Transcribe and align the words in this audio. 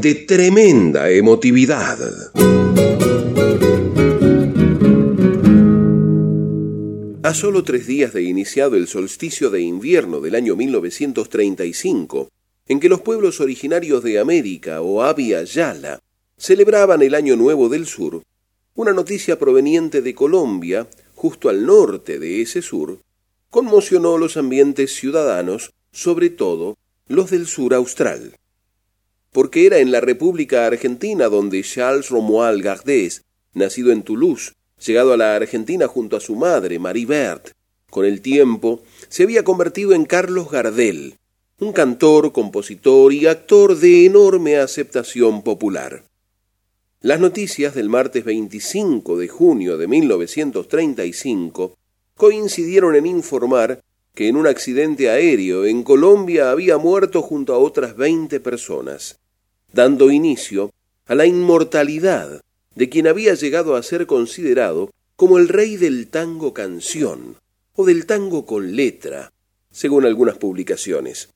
de 0.00 0.14
tremenda 0.14 1.10
emotividad. 1.10 1.98
A 7.22 7.34
solo 7.34 7.62
tres 7.64 7.86
días 7.86 8.14
de 8.14 8.22
iniciado 8.22 8.76
el 8.76 8.86
solsticio 8.86 9.50
de 9.50 9.60
invierno 9.60 10.20
del 10.20 10.36
año 10.36 10.56
1935, 10.56 12.30
en 12.68 12.80
que 12.80 12.88
los 12.88 13.02
pueblos 13.02 13.40
originarios 13.40 14.02
de 14.02 14.18
América 14.18 14.80
o 14.80 15.02
Abya 15.02 15.42
Yala 15.42 16.00
celebraban 16.38 17.02
el 17.02 17.14
Año 17.14 17.36
Nuevo 17.36 17.68
del 17.68 17.86
Sur, 17.86 18.22
una 18.74 18.94
noticia 18.94 19.38
proveniente 19.38 20.00
de 20.00 20.14
Colombia, 20.14 20.88
justo 21.14 21.50
al 21.50 21.66
norte 21.66 22.18
de 22.18 22.40
ese 22.40 22.62
sur, 22.62 23.00
conmocionó 23.50 24.16
los 24.16 24.38
ambientes 24.38 24.94
ciudadanos, 24.94 25.72
sobre 25.92 26.30
todo 26.30 26.78
los 27.06 27.30
del 27.30 27.46
sur 27.46 27.74
austral. 27.74 28.32
Porque 29.32 29.66
era 29.66 29.78
en 29.78 29.92
la 29.92 30.00
República 30.00 30.66
Argentina 30.66 31.28
donde 31.28 31.62
Charles 31.62 32.10
Romuald 32.10 32.62
Gardés, 32.62 33.22
nacido 33.54 33.92
en 33.92 34.02
Toulouse, 34.02 34.52
llegado 34.84 35.12
a 35.12 35.16
la 35.16 35.36
Argentina 35.36 35.86
junto 35.86 36.16
a 36.16 36.20
su 36.20 36.34
madre, 36.34 36.78
Marie 36.78 37.06
Bert, 37.06 37.52
con 37.90 38.04
el 38.04 38.20
tiempo 38.20 38.82
se 39.08 39.24
había 39.24 39.44
convertido 39.44 39.92
en 39.92 40.04
Carlos 40.04 40.50
Gardel, 40.50 41.16
un 41.58 41.72
cantor, 41.72 42.32
compositor 42.32 43.12
y 43.12 43.26
actor 43.26 43.76
de 43.76 44.06
enorme 44.06 44.56
aceptación 44.56 45.42
popular. 45.42 46.04
Las 47.02 47.20
noticias 47.20 47.74
del 47.74 47.88
martes 47.88 48.24
25 48.24 49.18
de 49.18 49.28
junio 49.28 49.76
de 49.76 49.86
1935 49.86 51.76
coincidieron 52.14 52.96
en 52.96 53.06
informar 53.06 53.80
que 54.14 54.28
en 54.28 54.36
un 54.36 54.46
accidente 54.46 55.08
aéreo 55.10 55.64
en 55.64 55.82
Colombia 55.82 56.50
había 56.50 56.78
muerto 56.78 57.22
junto 57.22 57.54
a 57.54 57.58
otras 57.58 57.96
20 57.96 58.40
personas, 58.40 59.19
dando 59.72 60.10
inicio 60.10 60.70
a 61.06 61.14
la 61.14 61.26
inmortalidad 61.26 62.40
de 62.74 62.88
quien 62.88 63.06
había 63.06 63.34
llegado 63.34 63.76
a 63.76 63.82
ser 63.82 64.06
considerado 64.06 64.90
como 65.16 65.38
el 65.38 65.48
rey 65.48 65.76
del 65.76 66.06
tango 66.06 66.54
canción 66.54 67.36
o 67.74 67.84
del 67.84 68.06
tango 68.06 68.46
con 68.46 68.74
letra, 68.74 69.32
según 69.70 70.04
algunas 70.04 70.38
publicaciones, 70.38 71.30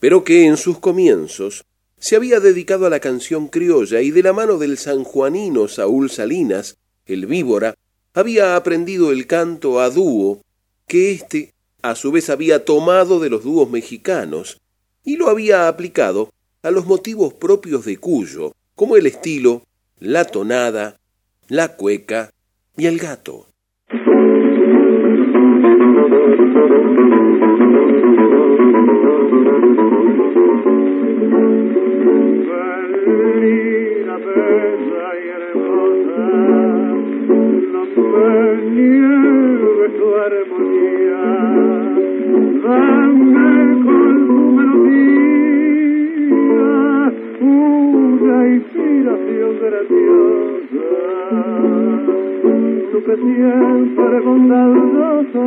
pero 0.00 0.24
que 0.24 0.46
en 0.46 0.56
sus 0.56 0.78
comienzos 0.78 1.64
se 1.98 2.16
había 2.16 2.40
dedicado 2.40 2.86
a 2.86 2.90
la 2.90 3.00
canción 3.00 3.48
criolla 3.48 4.00
y 4.00 4.10
de 4.10 4.22
la 4.22 4.32
mano 4.32 4.58
del 4.58 4.78
sanjuanino 4.78 5.66
Saúl 5.66 6.10
Salinas, 6.10 6.76
el 7.06 7.26
víbora, 7.26 7.74
había 8.14 8.56
aprendido 8.56 9.10
el 9.12 9.26
canto 9.26 9.80
a 9.80 9.90
dúo 9.90 10.42
que 10.86 11.10
éste 11.12 11.52
a 11.82 11.94
su 11.94 12.12
vez 12.12 12.30
había 12.30 12.64
tomado 12.64 13.20
de 13.20 13.30
los 13.30 13.44
dúos 13.44 13.70
mexicanos 13.70 14.60
y 15.04 15.16
lo 15.16 15.28
había 15.28 15.68
aplicado 15.68 16.30
a 16.66 16.72
los 16.72 16.84
motivos 16.84 17.32
propios 17.32 17.84
de 17.84 17.96
Cuyo, 17.96 18.52
como 18.74 18.96
el 18.96 19.06
estilo, 19.06 19.62
la 20.00 20.24
tonada, 20.24 20.98
la 21.46 21.76
cueca 21.76 22.32
y 22.76 22.86
el 22.86 22.98
gato. 22.98 23.46
Que 53.06 53.16
siempre 53.18 54.20
bondadosa 54.20 55.46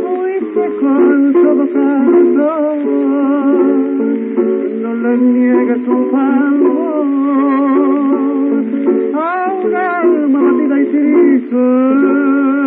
fuiste 0.00 0.64
con 0.80 1.32
todo 1.34 1.64
canto. 1.74 2.50
No 4.80 4.90
le 4.94 5.12
niegues 5.18 5.82
un 5.86 6.02
favor 6.10 7.06
a 9.14 9.52
un 9.52 9.74
alma 9.74 10.40
batida 10.40 10.76
y 10.80 10.84
triste 10.86 12.61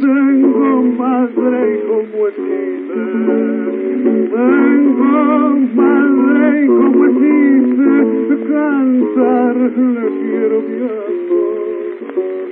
tengo 0.00 0.82
madre 0.82 1.82
como 1.86 2.28
existe 2.28 2.94
tengo 4.30 5.56
madre 5.74 6.66
como 6.66 7.04
existe 7.04 8.34
cantar 8.48 9.56
le 9.56 10.06
quiero 10.20 10.58
bien 10.62 11.10
cuando 11.20 12.16
mi 12.16 12.26
alzado 12.26 12.39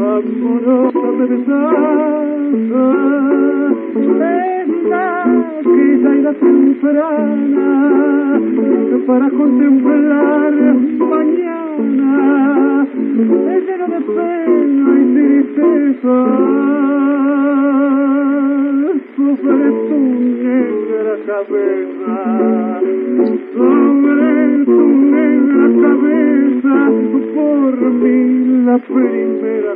amorosa 0.00 1.08
verdad 1.18 2.30
esta 4.20 5.04
y 5.64 6.22
la 6.22 6.32
temprana 6.34 7.70
para 9.06 9.30
contemplar 9.30 10.52
mañana 11.14 12.86
es 13.54 13.62
lleno 13.66 13.86
de 13.88 14.00
pena 14.00 14.90
y 15.00 15.04
tristeza 15.14 16.18
sobre 19.36 19.70
tu 19.88 19.98
negra 20.42 21.16
cabeza 21.24 22.16
sobre 23.54 24.64
tu 24.64 24.80
negra 25.14 25.66
cabeza 25.82 26.76
por 27.34 27.74
mí 28.00 28.18
la 28.66 28.76
primera 28.78 29.74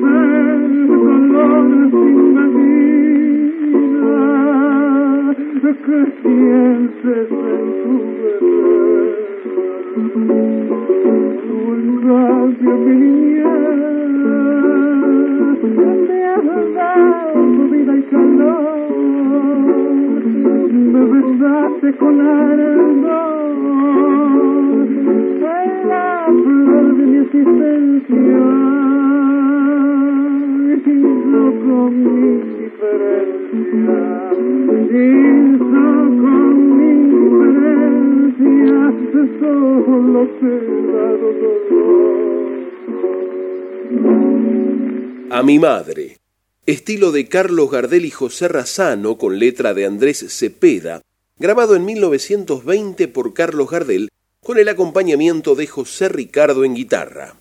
ser 0.00 0.60
color 0.86 1.68
sin 1.90 2.26
que 5.86 6.00
pienses 6.22 7.30
en 7.30 7.66
tu 7.82 7.94
bebé. 8.20 8.56
Tu 11.46 11.60
gracia, 12.02 12.72
mi 12.84 12.94
niñez, 12.96 14.16
me 15.66 16.24
has 16.24 16.44
dado 16.74 17.68
vida 17.70 17.96
y 17.96 18.02
calor. 18.02 19.46
Me 20.92 21.04
besaste 21.04 21.88
con 21.96 22.20
ardor 22.20 23.36
en 24.86 25.88
la 25.88 26.26
flor 26.26 26.86
de 26.96 27.04
mi 27.06 27.18
existencia. 27.18 28.38
Y 30.86 30.88
lo 31.32 31.44
indiferencia. 31.88 32.70
Hizo 34.90 35.86
con 36.22 36.54
mi 36.76 36.88
indiferencia 36.90 37.86
solo 39.40 40.20
quedar 40.40 41.18
dolor. 41.20 42.26
A 45.28 45.42
mi 45.42 45.58
madre. 45.58 46.18
Estilo 46.66 47.10
de 47.10 47.28
Carlos 47.28 47.68
Gardel 47.68 48.04
y 48.04 48.10
José 48.10 48.46
Razano 48.46 49.18
con 49.18 49.40
letra 49.40 49.74
de 49.74 49.84
Andrés 49.84 50.24
Cepeda, 50.28 51.02
grabado 51.36 51.74
en 51.74 51.84
1920 51.84 53.08
por 53.08 53.34
Carlos 53.34 53.68
Gardel 53.68 54.08
con 54.40 54.56
el 54.58 54.68
acompañamiento 54.68 55.56
de 55.56 55.66
José 55.66 56.08
Ricardo 56.08 56.64
en 56.64 56.74
guitarra. 56.74 57.36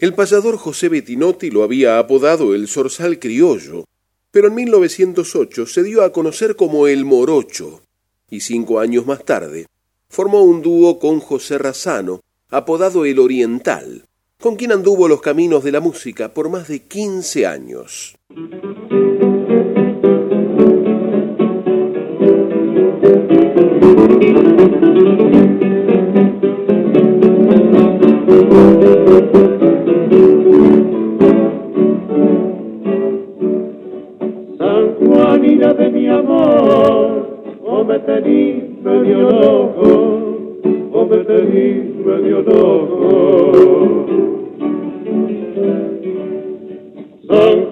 El 0.00 0.14
payador 0.14 0.56
José 0.56 0.88
Bettinotti 0.88 1.50
lo 1.50 1.62
había 1.62 2.00
apodado 2.00 2.56
el 2.56 2.66
Zorzal 2.66 3.20
Criollo, 3.20 3.84
pero 4.32 4.48
en 4.48 4.56
1908 4.56 5.66
se 5.66 5.84
dio 5.84 6.02
a 6.02 6.12
conocer 6.12 6.56
como 6.56 6.88
el 6.88 7.04
Morocho, 7.04 7.82
y 8.28 8.40
cinco 8.40 8.80
años 8.80 9.06
más 9.06 9.24
tarde 9.24 9.66
formó 10.08 10.42
un 10.42 10.60
dúo 10.60 10.98
con 10.98 11.20
José 11.20 11.56
Razano, 11.58 12.20
apodado 12.48 13.04
el 13.04 13.20
Oriental, 13.20 14.04
con 14.44 14.56
quien 14.56 14.72
anduvo 14.72 15.08
los 15.08 15.22
caminos 15.22 15.64
de 15.64 15.72
la 15.72 15.80
música 15.80 16.34
por 16.34 16.50
más 16.50 16.68
de 16.68 16.80
15 16.80 17.46
años. 17.46 18.14
San 34.58 34.94
Juanita 34.96 35.72
de 35.72 35.90
mi 35.90 36.06
amor, 36.06 37.40
o 37.64 37.82
me 37.82 37.98
tení 38.00 38.78
medio 38.82 39.20
loco, 39.22 40.60
o 40.92 41.06
me 41.06 41.16
tení 41.24 41.94
medio 42.04 42.42
loco. 42.42 44.33
San 45.54 45.70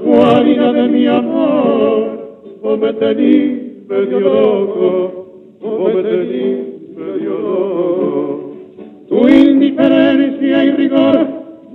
Juanita 0.05 0.73
de 0.73 0.88
mi 0.88 1.06
amor, 1.06 2.19
o 2.62 2.76
me 2.76 2.93
tení 2.93 3.84
medio 3.88 4.20
loco, 4.20 5.26
o 5.61 5.88
me 5.88 6.02
tení 6.02 6.64
medio 6.96 7.38
loco. 7.40 8.52
Tu 9.08 9.29
indiferencia 9.29 10.64
y 10.64 10.70
rigor 10.70 11.26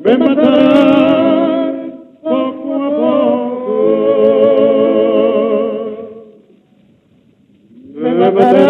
me 0.01 0.17
matarán 0.17 1.93
poco 2.23 2.73
a 2.73 2.89
poco. 2.89 3.75
Me 7.95 8.11
matarán 8.15 8.66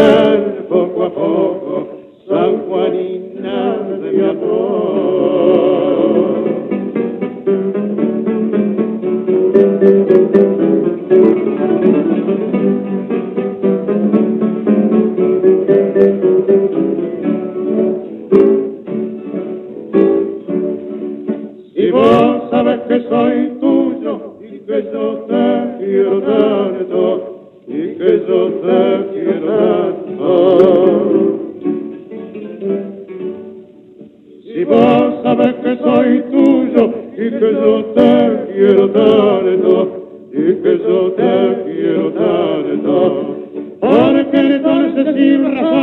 soy 23.09 23.51
tuyo 23.59 24.13
y 24.41 24.59
que 24.59 24.83
yo 24.91 25.25
te 25.27 25.45
quiero 25.79 26.21
tanto, 26.21 27.49
y 27.67 27.95
que 27.95 28.11
yo 28.27 28.39
te 28.63 28.79
quiero 29.13 29.45
tanto. 29.47 30.37
Si 34.43 34.63
vos 34.63 35.21
sabes 35.23 35.53
que 35.55 35.77
soy 35.77 36.23
tuyo 36.31 36.83
y 37.13 37.29
que 37.31 37.51
yo 37.53 37.85
te 37.95 38.11
quiero 38.53 38.89
tanto, 38.89 39.75
y 40.33 40.53
que 40.61 40.73
yo 40.79 41.11
te 41.11 41.33
quiero 41.65 42.11
tanto, 42.11 43.35
porque 43.79 44.37
entonces 44.37 45.15
sin 45.15 45.55
razón 45.55 45.76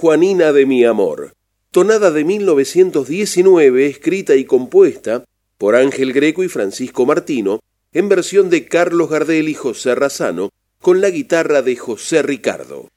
Juanina 0.00 0.54
de 0.54 0.64
mi 0.64 0.82
amor, 0.82 1.34
tonada 1.72 2.10
de 2.10 2.24
1919, 2.24 3.84
escrita 3.84 4.34
y 4.34 4.46
compuesta 4.46 5.26
por 5.58 5.76
Ángel 5.76 6.14
Greco 6.14 6.42
y 6.42 6.48
Francisco 6.48 7.04
Martino, 7.04 7.60
en 7.92 8.08
versión 8.08 8.48
de 8.48 8.64
Carlos 8.64 9.10
Gardel 9.10 9.50
y 9.50 9.52
José 9.52 9.94
Razano, 9.94 10.48
con 10.80 11.02
la 11.02 11.10
guitarra 11.10 11.60
de 11.60 11.76
José 11.76 12.22
Ricardo. 12.22 12.88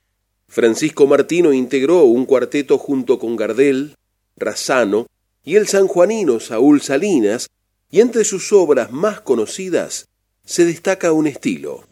Francisco 0.48 1.05
Martino 1.05 1.51
integró 1.51 2.05
un 2.05 2.25
cuarteto 2.25 2.77
junto 2.77 3.19
con 3.19 3.36
Gardel, 3.36 3.98
Razano 4.38 5.07
y 5.43 5.57
el 5.57 5.67
sanjuanino 5.67 6.39
Saúl 6.39 6.79
Salinas, 6.79 7.50
y 7.91 8.00
entre 8.00 8.24
sus 8.24 8.53
obras 8.53 8.93
más 8.93 9.19
conocidas 9.19 10.07
se 10.45 10.63
destaca 10.63 11.12
un 11.12 11.27
estilo. 11.27 11.83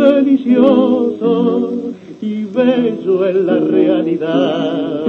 Delicioso 0.00 1.70
y 2.20 2.44
bello 2.44 3.26
en 3.26 3.46
la 3.46 3.58
realidad. 3.58 5.06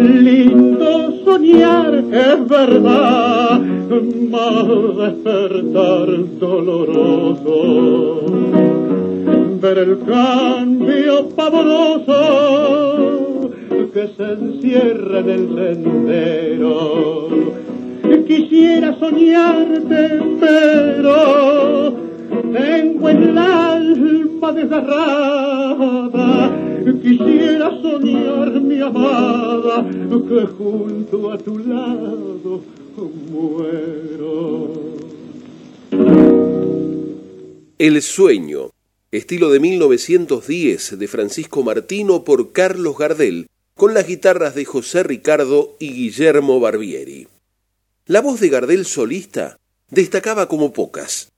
Lindo 0.00 1.12
soñar 1.24 1.94
es 1.94 2.48
verdad, 2.48 3.60
más 4.30 4.66
despertar 4.96 6.08
doloroso. 6.38 8.20
Ver 9.60 9.78
el 9.78 9.98
cambio 10.00 11.28
pavoroso 11.36 13.50
que 13.92 14.08
se 14.16 14.32
encierra 14.32 15.20
en 15.20 15.30
el 15.30 15.54
sendero. 15.54 17.28
Quisiera 18.26 18.98
soñarte, 18.98 20.20
pero 20.40 21.94
tengo 22.52 23.08
el 23.08 23.38
alma 23.38 24.52
desgarrada. 24.52 26.30
Quisiera 27.02 27.70
soñar, 27.82 28.60
mi 28.60 28.80
amada, 28.80 29.86
que 29.88 30.46
junto 30.46 31.32
a 31.32 31.38
tu 31.38 31.58
lado 31.58 32.60
muero. 33.30 34.72
El 37.78 38.02
sueño, 38.02 38.70
estilo 39.10 39.50
de 39.50 39.60
1910 39.60 40.98
de 40.98 41.08
Francisco 41.08 41.62
Martino 41.62 42.24
por 42.24 42.52
Carlos 42.52 42.98
Gardel, 42.98 43.46
con 43.74 43.94
las 43.94 44.06
guitarras 44.06 44.54
de 44.54 44.64
José 44.64 45.02
Ricardo 45.02 45.76
y 45.78 45.92
Guillermo 45.92 46.60
Barbieri. 46.60 47.28
La 48.10 48.20
voz 48.20 48.40
de 48.40 48.48
Gardel 48.48 48.86
solista 48.86 49.60
destacaba 49.88 50.48
como 50.48 50.72
pocas. 50.72 51.30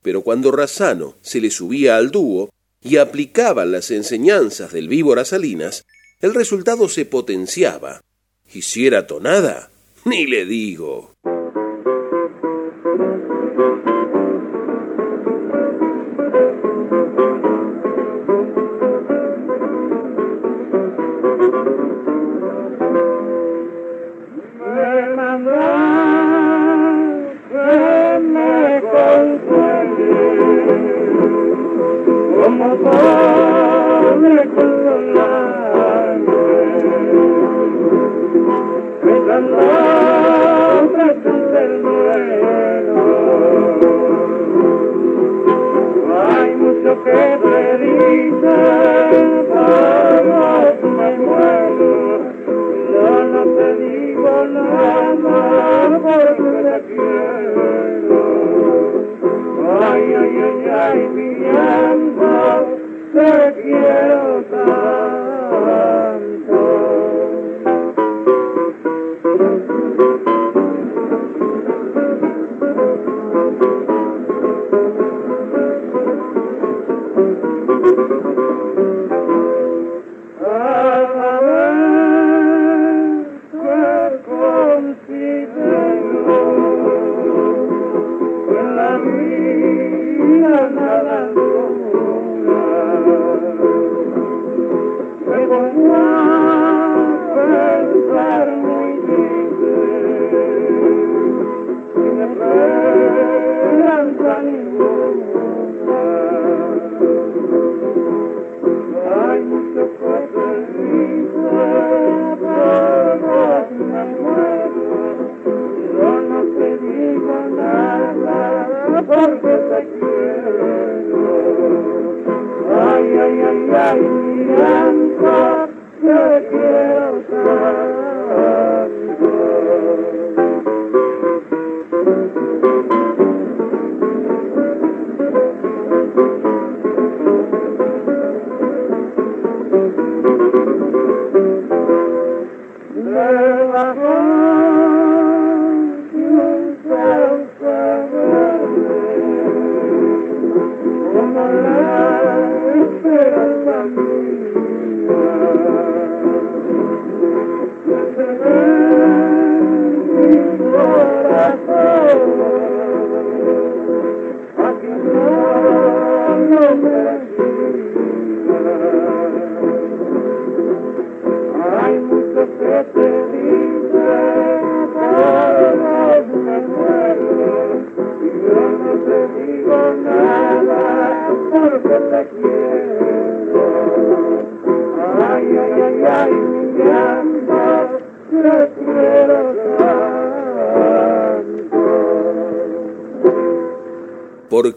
Pero 0.00 0.22
cuando 0.22 0.52
Razano 0.52 1.16
se 1.22 1.40
le 1.40 1.50
subía 1.50 1.96
al 1.96 2.12
dúo 2.12 2.50
y 2.80 2.98
aplicaba 2.98 3.64
las 3.64 3.90
enseñanzas 3.90 4.72
del 4.72 4.88
víbora 4.88 5.24
Salinas, 5.24 5.86
el 6.20 6.32
resultado 6.32 6.88
se 6.88 7.04
potenciaba. 7.04 8.04
¿Y 8.54 8.62
si 8.62 8.86
era 8.86 9.08
tonada? 9.08 9.72
Ni 10.04 10.24
le 10.24 10.44
digo. 10.44 11.09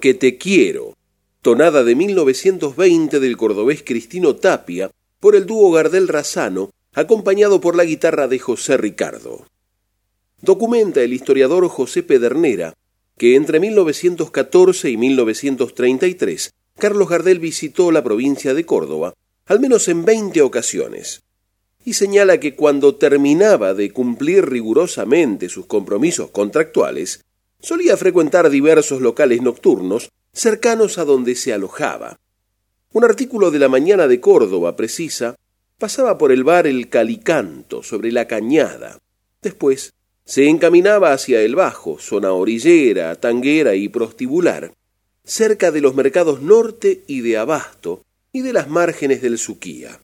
Porque 0.04 0.16
te 0.16 0.38
quiero, 0.38 0.98
tonada 1.42 1.86
de 1.86 1.96
1920 1.96 3.22
del 3.22 3.38
cordobés 3.38 3.84
Cristino 3.84 4.36
Tapia 4.36 4.92
por 5.22 5.34
el 5.34 5.46
dúo 5.46 5.72
Gardel 5.72 6.10
Razano, 6.10 6.72
acompañado 6.94 7.62
por 7.62 7.78
la 7.78 7.86
guitarra 7.86 8.28
de 8.28 8.38
José 8.38 8.76
Ricardo. 8.76 9.46
Documenta 10.42 11.02
el 11.02 11.14
historiador 11.14 11.70
José 11.70 12.04
Pedernera 12.04 12.74
que 13.18 13.38
entre 13.38 13.62
1914 13.62 14.90
y 14.90 14.98
1933 14.98 16.52
Carlos 16.78 17.08
Gardel 17.08 17.40
visitó 17.40 17.90
la 17.94 18.04
provincia 18.04 18.54
de 18.54 18.66
Córdoba 18.66 19.14
al 19.46 19.62
menos 19.62 19.88
en 19.88 20.04
20 20.04 20.42
ocasiones 20.42 21.22
y 21.86 21.94
señala 21.94 22.42
que 22.42 22.56
cuando 22.58 22.96
terminaba 22.96 23.74
de 23.74 23.92
cumplir 23.92 24.50
rigurosamente 24.50 25.48
sus 25.48 25.66
compromisos 25.66 26.30
contractuales, 26.32 27.22
solía 27.64 27.96
frecuentar 27.96 28.50
diversos 28.50 29.02
locales 29.02 29.42
nocturnos 29.42 30.10
cercanos 30.34 30.98
a 30.98 31.06
donde 31.06 31.36
se 31.36 31.54
alojaba. 31.54 32.20
Un 32.92 33.06
artículo 33.06 33.52
de 33.52 33.60
la 33.60 33.70
Mañana 33.70 34.08
de 34.08 34.20
Córdoba 34.20 34.76
precisa, 34.76 35.36
pasaba 35.80 36.18
por 36.18 36.32
el 36.32 36.44
bar 36.44 36.68
El 36.68 36.90
Calicanto, 36.90 37.82
sobre 37.82 38.12
la 38.12 38.28
cañada. 38.28 39.00
Después 39.42 39.94
se 40.26 40.48
encaminaba 40.48 41.14
hacia 41.14 41.42
el 41.42 41.56
Bajo, 41.56 41.98
zona 42.00 42.34
orillera, 42.34 43.16
tanguera 43.16 43.76
y 43.76 43.88
prostibular, 43.88 44.74
cerca 45.24 45.72
de 45.72 45.82
los 45.82 45.96
mercados 45.96 46.42
norte 46.42 47.04
y 47.08 47.22
de 47.22 47.38
Abasto 47.38 48.04
y 48.34 48.42
de 48.42 48.54
las 48.54 48.70
márgenes 48.70 49.22
del 49.22 49.38
Suquía. 49.38 50.00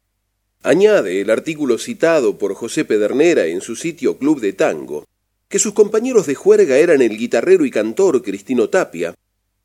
Añade 0.63 1.21
el 1.21 1.29
artículo 1.29 1.77
citado 1.77 2.37
por 2.37 2.53
José 2.53 2.85
Pedernera 2.85 3.45
en 3.45 3.61
su 3.61 3.75
sitio 3.75 4.17
Club 4.17 4.39
de 4.39 4.53
Tango, 4.53 5.05
que 5.49 5.59
sus 5.59 5.73
compañeros 5.73 6.27
de 6.27 6.35
juerga 6.35 6.77
eran 6.77 7.01
el 7.01 7.17
guitarrero 7.17 7.65
y 7.65 7.71
cantor 7.71 8.21
Cristino 8.21 8.69
Tapia, 8.69 9.15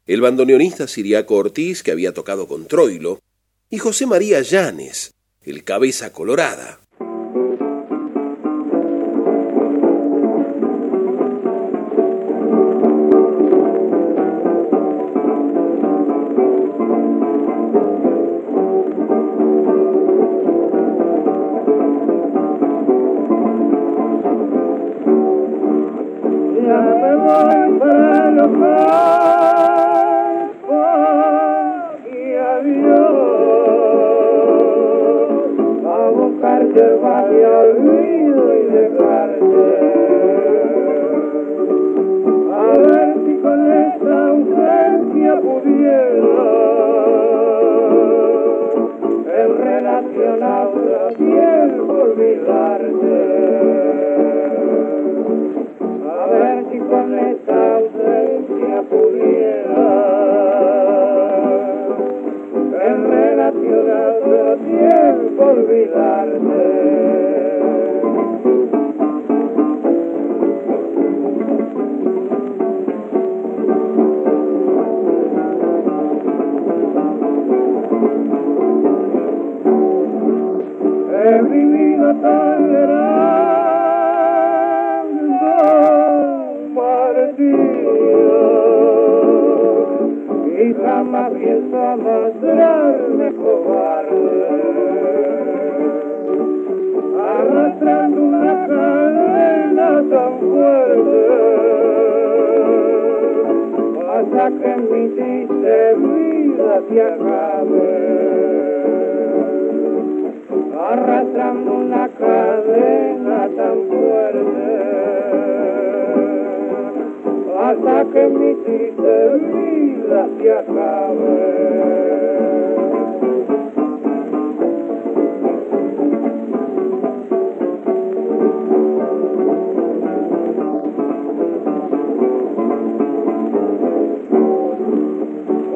el 0.06 0.20
bandoneonista 0.22 0.88
Siriaco 0.88 1.36
Ortiz, 1.36 1.82
que 1.82 1.92
había 1.92 2.14
tocado 2.14 2.48
con 2.48 2.66
Troilo, 2.66 3.20
y 3.68 3.78
José 3.78 4.06
María 4.06 4.40
Llanes, 4.40 5.12
el 5.42 5.62
cabeza 5.62 6.10
colorada. 6.10 6.80
Oh! 28.66 29.03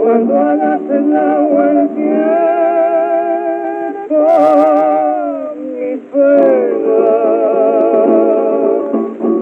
cuando 0.08 0.38
hagas 0.38 0.80
en 0.88 1.12
la 1.12 1.38
huerta 1.38 1.98
mi 5.54 5.96
pena. 6.10 7.10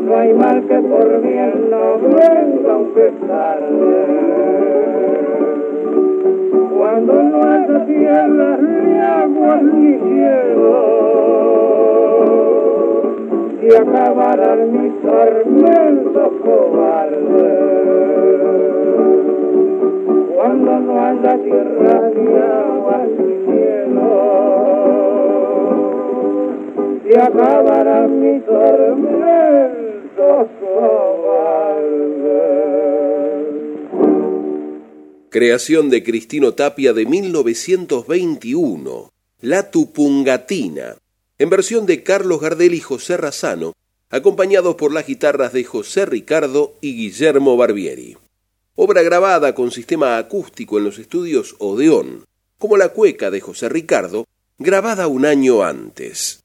No 0.06 0.16
hay 0.18 0.32
mal 0.32 0.66
que 0.66 0.78
por 0.80 1.22
bien 1.22 1.70
no 1.70 1.98
venga 2.00 2.72
aunque 2.72 3.12
tarde. 3.28 4.06
Cuando 6.76 7.12
no 7.22 7.38
haya 7.44 7.86
tierra 7.86 8.56
ni 8.56 8.98
agua 8.98 9.60
ni 9.62 9.98
cielo, 10.00 10.78
y 13.62 13.68
acabarán 13.72 14.72
mis 14.72 15.00
tormentos 15.00 16.32
cobardes. 16.44 17.65
Creación 35.30 35.90
de 35.90 36.02
Cristino 36.02 36.54
Tapia 36.54 36.92
de 36.92 37.06
1921, 37.06 39.12
La 39.40 39.70
Tupungatina, 39.70 40.96
en 41.38 41.50
versión 41.50 41.86
de 41.86 42.02
Carlos 42.02 42.40
Gardel 42.40 42.74
y 42.74 42.80
José 42.80 43.16
Razano, 43.16 43.74
acompañados 44.10 44.74
por 44.76 44.94
las 44.94 45.06
guitarras 45.06 45.52
de 45.52 45.64
José 45.64 46.06
Ricardo 46.06 46.74
y 46.80 46.96
Guillermo 46.96 47.56
Barbieri. 47.56 48.16
Obra 48.78 49.02
grabada 49.02 49.54
con 49.54 49.70
sistema 49.70 50.18
acústico 50.18 50.76
en 50.76 50.84
los 50.84 50.98
estudios 50.98 51.56
Odeón, 51.60 52.26
como 52.58 52.76
la 52.76 52.90
cueca 52.90 53.30
de 53.30 53.40
José 53.40 53.70
Ricardo, 53.70 54.26
grabada 54.58 55.06
un 55.06 55.24
año 55.24 55.62
antes. 55.64 56.44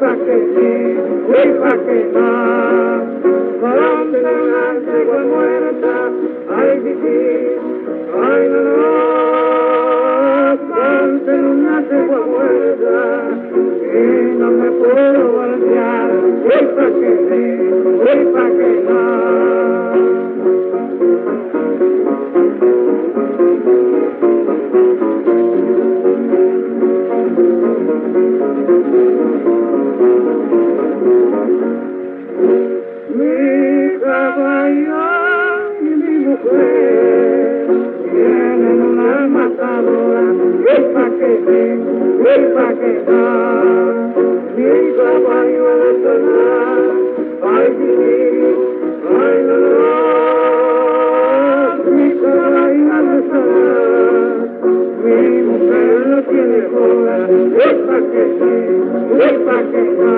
Pa' 0.00 0.16
que 0.16 0.36
sí, 0.54 0.70
y 1.28 1.48
pa' 1.60 1.78
que 1.84 1.98
no. 2.12 2.30
Donde 3.60 4.18
una 4.18 4.64
yegua 4.86 5.20
muerta, 5.32 5.94
ay, 6.56 6.80
sí, 7.02 7.20
ay, 8.22 8.42
no. 8.48 8.60
Donde 10.68 11.32
una 11.34 11.76
yegua 11.88 12.20
muerta, 12.26 12.96
y 13.92 14.38
no 14.38 14.48
me 14.50 14.68
puedo 14.70 15.26
Yes, 58.96 60.15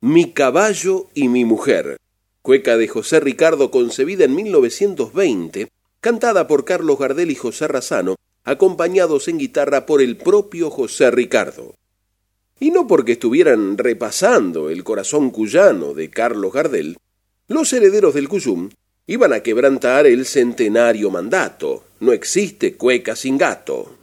Mi 0.00 0.32
caballo 0.32 1.06
y 1.14 1.28
mi 1.28 1.44
mujer, 1.44 1.96
cueca 2.42 2.76
de 2.76 2.86
José 2.86 3.18
Ricardo 3.18 3.72
concebida 3.72 4.24
en 4.24 4.36
1920, 4.36 5.68
cantada 6.00 6.46
por 6.46 6.64
Carlos 6.64 6.98
Gardel 6.98 7.30
y 7.32 7.34
José 7.34 7.66
Razano, 7.66 8.14
acompañados 8.44 9.28
en 9.28 9.38
guitarra 9.38 9.86
por 9.86 10.02
el 10.02 10.16
propio 10.16 10.70
José 10.70 11.10
Ricardo. 11.10 11.74
Y 12.58 12.70
no 12.70 12.86
porque 12.86 13.12
estuvieran 13.12 13.78
repasando 13.78 14.70
el 14.70 14.84
corazón 14.84 15.30
cuyano 15.30 15.94
de 15.94 16.10
Carlos 16.10 16.52
Gardel, 16.52 16.96
los 17.48 17.72
herederos 17.72 18.14
del 18.14 18.28
Cuyum 18.28 18.70
iban 19.06 19.32
a 19.32 19.40
quebrantar 19.40 20.06
el 20.06 20.26
centenario 20.26 21.10
mandato. 21.10 21.84
No 22.00 22.12
existe 22.12 22.74
cueca 22.76 23.16
sin 23.16 23.36
gato. 23.36 23.96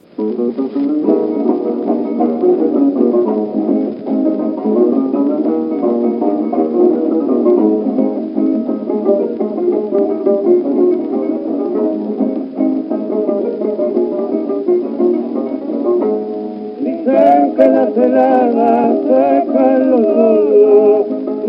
Celada 17.94 18.96
seca 19.08 19.80
los 19.80 20.02
nudos, 20.02 21.06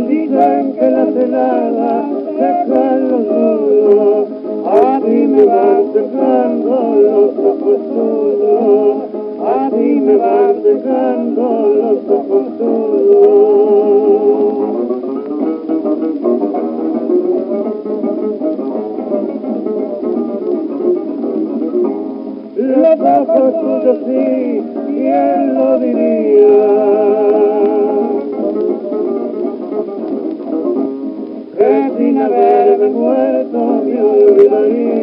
dicen 0.08 0.72
que 0.74 0.90
la 0.90 1.06
celada 1.06 2.04
seca 2.38 2.96
los 2.96 3.20
nudos, 3.20 4.28
a 4.66 5.00
mí 5.00 5.26
me 5.26 5.44
van 5.44 5.92
secando 5.92 6.74
los 7.02 7.38
ojos 7.38 7.78
sudos, 7.92 8.96
a 9.40 9.70
mí 9.74 10.00
me 10.00 10.16
van 10.16 10.62
secando 10.62 11.44
los 11.76 11.98
ojos 12.08 12.46
sudos. 12.58 12.90
Los 22.76 23.00
ojos 23.00 23.52
suyos 23.60 23.98
sí, 24.06 24.62
¿quién 24.86 25.54
lo 25.54 25.78
diría? 25.80 26.70
Que 31.58 31.90
sin 31.98 32.18
haberme 32.18 32.88
muerto 32.90 33.82
me 33.84 34.00
olvidaría. 34.00 35.00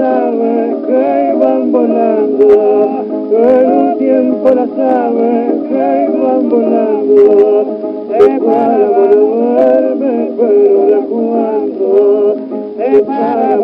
Aves 0.00 0.76
que 0.86 1.32
iban 1.36 1.72
volando, 1.72 3.04
en 3.32 3.72
un 3.72 3.98
tiempo 3.98 4.50
las 4.50 4.70
aves 4.78 5.52
que 5.68 6.08
iban 6.08 6.48
volando, 6.48 7.64
es 8.10 8.40
para 8.40 8.88
volverme 8.88 10.30
pero 10.38 10.88
la 10.90 11.00
cuando, 11.06 12.36
es 12.78 13.02
para 13.02 13.56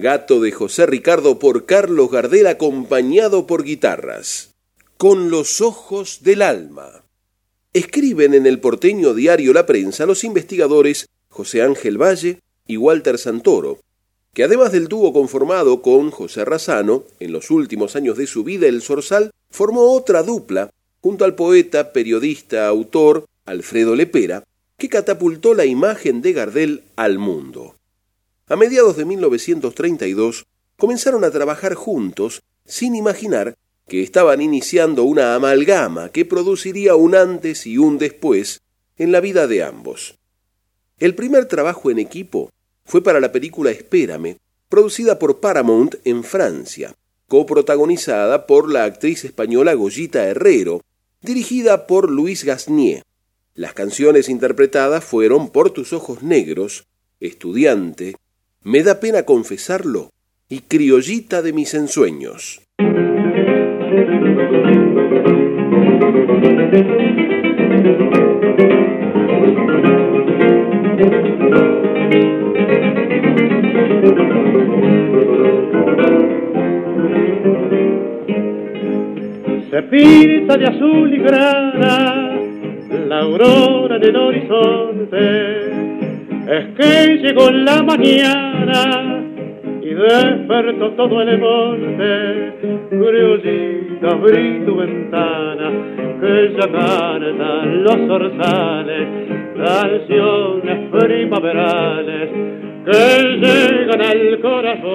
Gato 0.00 0.40
de 0.40 0.52
José 0.52 0.86
Ricardo 0.86 1.38
por 1.38 1.66
Carlos 1.66 2.10
Gardel 2.10 2.46
acompañado 2.46 3.46
por 3.46 3.64
guitarras. 3.64 4.54
Con 4.96 5.30
los 5.30 5.60
ojos 5.60 6.20
del 6.22 6.42
alma. 6.42 7.04
Escriben 7.72 8.34
en 8.34 8.46
el 8.46 8.60
porteño 8.60 9.14
diario 9.14 9.52
La 9.52 9.66
Prensa 9.66 10.06
los 10.06 10.24
investigadores 10.24 11.08
José 11.28 11.62
Ángel 11.62 12.00
Valle 12.00 12.40
y 12.66 12.76
Walter 12.76 13.18
Santoro, 13.18 13.78
que 14.34 14.44
además 14.44 14.72
del 14.72 14.88
dúo 14.88 15.12
conformado 15.12 15.82
con 15.82 16.10
José 16.10 16.44
Razano, 16.44 17.04
en 17.20 17.32
los 17.32 17.50
últimos 17.50 17.96
años 17.96 18.16
de 18.16 18.26
su 18.26 18.44
vida 18.44 18.66
el 18.66 18.82
Sorsal 18.82 19.32
formó 19.50 19.92
otra 19.92 20.22
dupla 20.22 20.70
junto 21.00 21.24
al 21.24 21.34
poeta, 21.34 21.92
periodista, 21.92 22.68
autor 22.68 23.24
Alfredo 23.44 23.96
Lepera, 23.96 24.44
que 24.76 24.88
catapultó 24.88 25.54
la 25.54 25.64
imagen 25.64 26.22
de 26.22 26.32
Gardel 26.32 26.82
al 26.96 27.18
mundo. 27.18 27.77
A 28.48 28.56
mediados 28.56 28.96
de 28.96 29.04
1932 29.04 30.46
comenzaron 30.76 31.22
a 31.24 31.30
trabajar 31.30 31.74
juntos 31.74 32.42
sin 32.64 32.94
imaginar 32.94 33.56
que 33.86 34.02
estaban 34.02 34.40
iniciando 34.40 35.04
una 35.04 35.34
amalgama 35.34 36.10
que 36.10 36.24
produciría 36.24 36.94
un 36.94 37.14
antes 37.14 37.66
y 37.66 37.76
un 37.76 37.98
después 37.98 38.62
en 38.96 39.12
la 39.12 39.20
vida 39.20 39.46
de 39.46 39.62
ambos. 39.62 40.18
El 40.98 41.14
primer 41.14 41.46
trabajo 41.46 41.90
en 41.90 41.98
equipo 41.98 42.50
fue 42.84 43.02
para 43.02 43.20
la 43.20 43.32
película 43.32 43.70
Espérame, 43.70 44.38
producida 44.68 45.18
por 45.18 45.40
Paramount 45.40 45.96
en 46.04 46.24
Francia, 46.24 46.94
coprotagonizada 47.26 48.46
por 48.46 48.70
la 48.70 48.84
actriz 48.84 49.24
española 49.24 49.74
Goyita 49.74 50.24
Herrero, 50.24 50.80
dirigida 51.20 51.86
por 51.86 52.10
Luis 52.10 52.44
Gasnier. 52.44 53.02
Las 53.54 53.74
canciones 53.74 54.28
interpretadas 54.28 55.04
fueron 55.04 55.50
Por 55.50 55.70
tus 55.70 55.92
ojos 55.92 56.22
negros, 56.22 56.86
Estudiante, 57.20 58.16
me 58.68 58.82
da 58.82 59.00
pena 59.00 59.22
confesarlo, 59.22 60.10
y 60.46 60.58
criollita 60.60 61.40
de 61.40 61.54
mis 61.54 61.72
ensueños. 61.72 62.60
Se 79.70 79.82
de 80.58 80.66
azul 80.66 81.14
y 81.14 81.18
grana 81.20 82.38
la 83.08 83.20
aurora 83.20 83.96
en 83.96 84.02
el 84.02 84.16
horizonte 84.16 85.67
es 86.48 86.64
que 86.78 87.18
llegó 87.18 87.50
la 87.50 87.82
mañana 87.82 89.22
y 89.82 89.88
despertó 89.92 90.92
todo 90.92 91.20
el 91.20 91.38
monte. 91.38 92.54
Criollita, 92.88 94.08
abrí 94.12 94.60
tu 94.64 94.76
ventana, 94.76 95.70
que 96.20 96.54
ya 96.58 96.66
cantan 96.72 97.84
los 97.84 97.96
zorzales, 98.06 99.08
canciones 99.56 100.88
primaverales 100.90 102.30
que 102.86 103.02
llegan 103.42 104.00
al 104.00 104.40
corazón. 104.40 104.88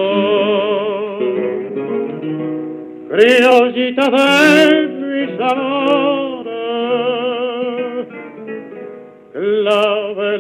Criollita 3.09 4.09
de 4.09 4.87
mis 4.87 5.39
amores, 5.39 6.53
la 9.35 9.83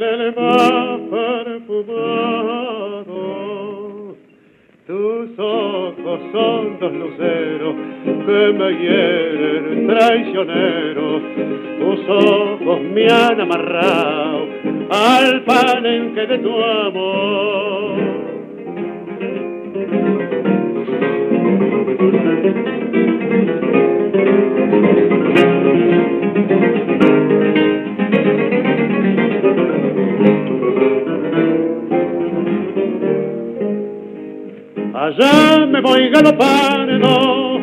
el 0.05 0.35
mar 0.35 0.92
son 6.33 6.79
dos 6.79 6.91
luceros 6.91 7.75
que 8.25 8.53
me 8.53 8.69
hieren 8.79 9.87
traicionero. 9.87 11.21
Tus 11.79 12.09
ojos 12.09 12.81
me 12.91 13.05
han 13.05 13.39
amarrado 13.39 14.47
al 14.89 15.43
palenque 15.43 16.25
de 16.25 16.37
tu 16.39 16.63
amor. 16.63 18.23
Allá 35.15 35.67
me 35.67 35.79
voy 35.79 36.09
galopando 36.09 37.61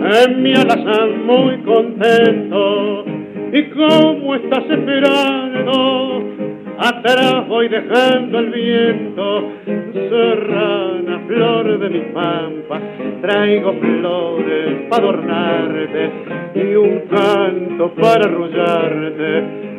en 0.00 0.42
mi 0.42 0.52
alazán 0.52 1.24
muy 1.26 1.58
contento. 1.58 3.04
Y 3.52 3.62
como 3.70 4.34
estás 4.34 4.64
esperando, 4.68 6.24
atrás 6.76 7.46
voy 7.46 7.68
dejando 7.68 8.40
el 8.40 8.50
viento. 8.50 9.52
Serrana, 9.92 11.20
flor 11.28 11.78
de 11.78 11.88
mi 11.88 12.00
pampa, 12.12 12.80
traigo 13.22 13.74
flores 13.74 14.88
para 14.90 15.02
adornarte 15.04 16.10
y 16.56 16.74
un 16.74 17.02
canto 17.08 17.94
para 17.94 18.24
arrullarte 18.24 19.38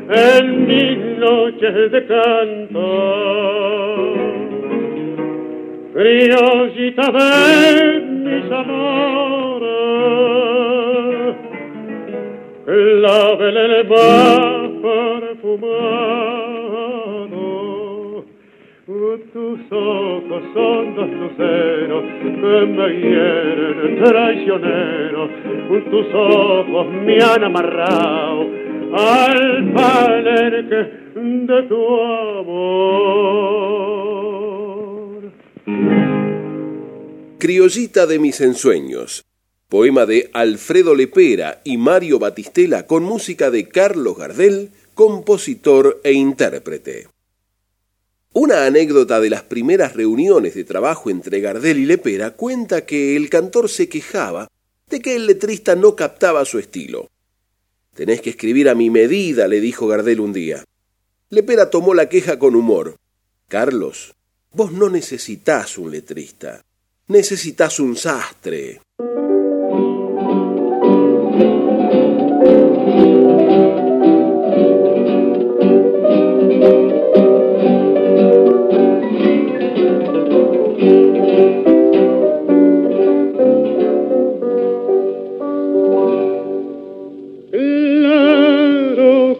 en 0.10 0.68
mis 0.68 0.98
noches 1.20 1.92
de 1.92 2.06
canto 2.06 3.50
criollita 6.00 7.12
de 7.12 8.00
mis 8.00 8.48
amores, 8.50 9.66
clave 12.66 13.48
el 13.50 13.84
más 13.90 14.70
perfumado. 14.88 15.90
Tus 19.34 19.60
ojos 19.72 20.42
son 20.54 20.96
dos 20.96 21.10
luceros 21.10 22.04
que 22.22 22.66
me 22.66 22.88
hieren 23.02 24.02
traicionero, 24.02 25.22
tus 25.92 26.08
ojos 26.14 26.88
me 27.06 27.18
han 27.22 27.44
amarrado 27.44 28.48
al 28.94 29.74
palenque 29.74 30.82
de 31.16 31.62
tu 31.64 31.82
amor. 32.40 33.60
Criollita 37.40 38.06
de 38.06 38.20
mis 38.20 38.42
ensueños, 38.42 39.26
poema 39.70 40.06
de 40.06 40.30
Alfredo 40.34 40.94
Lepera 40.94 41.62
y 41.64 41.78
Mario 41.78 42.20
Batistela 42.20 42.86
con 42.86 43.04
música 43.04 43.50
de 43.50 43.70
Carlos 43.70 44.18
Gardel, 44.18 44.72
compositor 44.94 46.02
e 46.04 46.12
intérprete. 46.12 47.08
Una 48.34 48.66
anécdota 48.66 49.20
de 49.22 49.30
las 49.30 49.44
primeras 49.44 49.96
reuniones 49.96 50.54
de 50.54 50.64
trabajo 50.64 51.10
entre 51.10 51.40
Gardel 51.40 51.80
y 51.80 51.86
Lepera 51.86 52.32
cuenta 52.32 52.86
que 52.86 53.16
el 53.16 53.30
cantor 53.30 53.70
se 53.70 53.90
quejaba 53.90 54.50
de 54.90 55.02
que 55.02 55.16
el 55.16 55.26
letrista 55.26 55.76
no 55.76 55.96
captaba 55.96 56.44
su 56.46 56.60
estilo. 56.60 57.10
Tenés 57.96 58.22
que 58.22 58.32
escribir 58.32 58.70
a 58.70 58.76
mi 58.76 58.90
medida, 58.90 59.48
le 59.48 59.62
dijo 59.62 59.88
Gardel 59.88 60.20
un 60.20 60.34
día. 60.34 60.64
Lepera 61.30 61.70
tomó 61.70 61.94
la 61.94 62.10
queja 62.10 62.38
con 62.38 62.56
humor. 62.56 62.98
Carlos, 63.48 64.14
vos 64.52 64.72
no 64.72 64.90
necesitás 64.90 65.78
un 65.78 65.92
letrista 65.92 66.62
necesitas 67.10 67.80
un 67.80 67.96
sastre. 67.96 68.82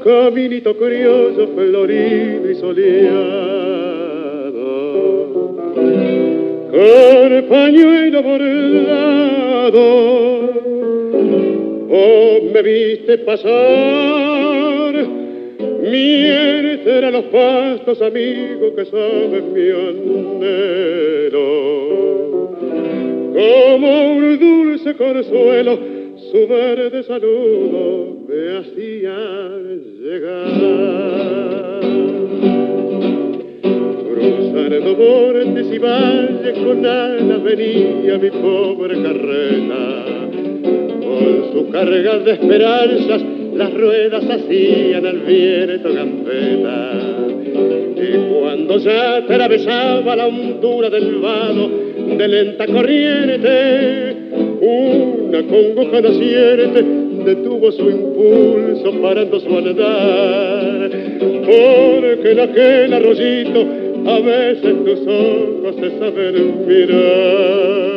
Caminito 0.04 0.78
curioso, 0.78 1.48
florido 1.56 2.50
y 2.50 2.56
soleado 2.56 3.79
de 7.30 7.44
pañuelo 7.44 8.24
bordado. 8.24 9.80
Oh, 11.92 12.40
me 12.54 12.62
viste 12.62 13.18
pasar, 13.20 14.94
mientras 15.82 17.12
los 17.12 17.26
pastos 17.26 18.02
amigos 18.02 18.74
que 18.76 18.86
saben 18.86 19.54
mi 19.54 19.70
anhelo. 19.70 21.50
Como 23.34 24.14
un 24.14 24.40
dulce 24.40 24.96
consuelo, 24.96 25.80
su 26.32 26.48
verde 26.48 27.04
saludo 27.04 28.18
me 28.28 28.58
hacía 28.58 29.18
llegar. 30.02 31.40
Cruzando 34.10 34.96
montes 34.98 35.68
y 35.72 35.78
valles 35.78 36.58
con 36.58 36.86
alas 36.86 37.44
venía 37.44 38.18
mi 38.18 38.30
pobre 38.32 39.02
carreta. 39.04 40.06
Con 41.00 41.54
sus 41.54 41.72
cargas 41.72 42.26
de 42.26 42.32
esperanzas 42.32 43.22
las 43.54 43.74
ruedas 43.74 44.24
hacían 44.24 45.06
al 45.06 45.20
viento 45.20 45.94
gambeta. 45.94 46.92
Y 47.96 48.34
cuando 48.34 48.78
ya 48.80 49.18
atravesaba 49.18 50.16
la 50.16 50.28
hondura 50.28 50.90
del 50.90 51.20
vado 51.20 51.70
de 52.18 52.28
lenta 52.28 52.66
corriente, 52.66 54.16
una 54.62 55.44
congoja 55.44 56.02
naciente 56.02 56.84
detuvo 57.26 57.72
su 57.72 57.90
impulso 57.90 58.92
parando 59.02 59.40
su 59.40 59.58
andar. 59.58 60.90
Porque 61.46 62.32
en 62.32 62.40
aquel 62.40 62.94
arroyito 62.94 63.79
a 64.10 64.20
veces 64.22 64.84
tus 64.84 65.02
ojos 65.08 65.76
se 65.76 66.00
saben 66.00 66.68
mirar. 66.68 67.90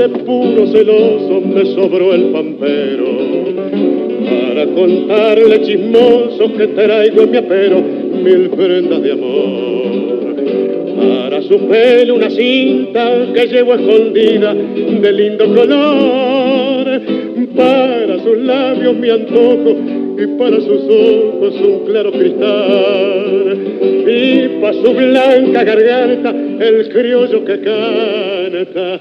de 0.00 0.08
puro 0.08 0.66
celoso 0.68 1.42
me 1.42 1.62
sobró 1.74 2.14
el 2.14 2.32
pampero 2.32 3.49
contarle 4.80 5.60
chismoso 5.62 6.52
que 6.56 6.66
traigo 6.68 7.22
en 7.22 7.30
mi 7.30 7.36
apero 7.36 7.80
mil 7.80 8.48
prendas 8.50 9.02
de 9.02 9.12
amor. 9.12 10.20
Para 10.96 11.42
su 11.42 11.68
pelo 11.68 12.14
una 12.14 12.30
cinta 12.30 13.28
que 13.34 13.46
llevo 13.46 13.74
escondida 13.74 14.54
de 14.54 15.12
lindo 15.12 15.44
color. 15.54 17.00
Para 17.56 18.18
sus 18.20 18.38
labios 18.38 18.96
mi 18.96 19.10
antojo 19.10 19.76
y 20.18 20.26
para 20.38 20.56
sus 20.60 20.82
ojos 20.88 21.54
un 21.60 21.84
claro 21.86 22.12
cristal. 22.12 23.58
Y 24.06 24.48
para 24.60 24.74
su 24.74 24.94
blanca 24.94 25.64
garganta 25.64 26.30
el 26.30 26.88
criollo 26.88 27.44
que 27.44 27.60
canta 27.60 29.00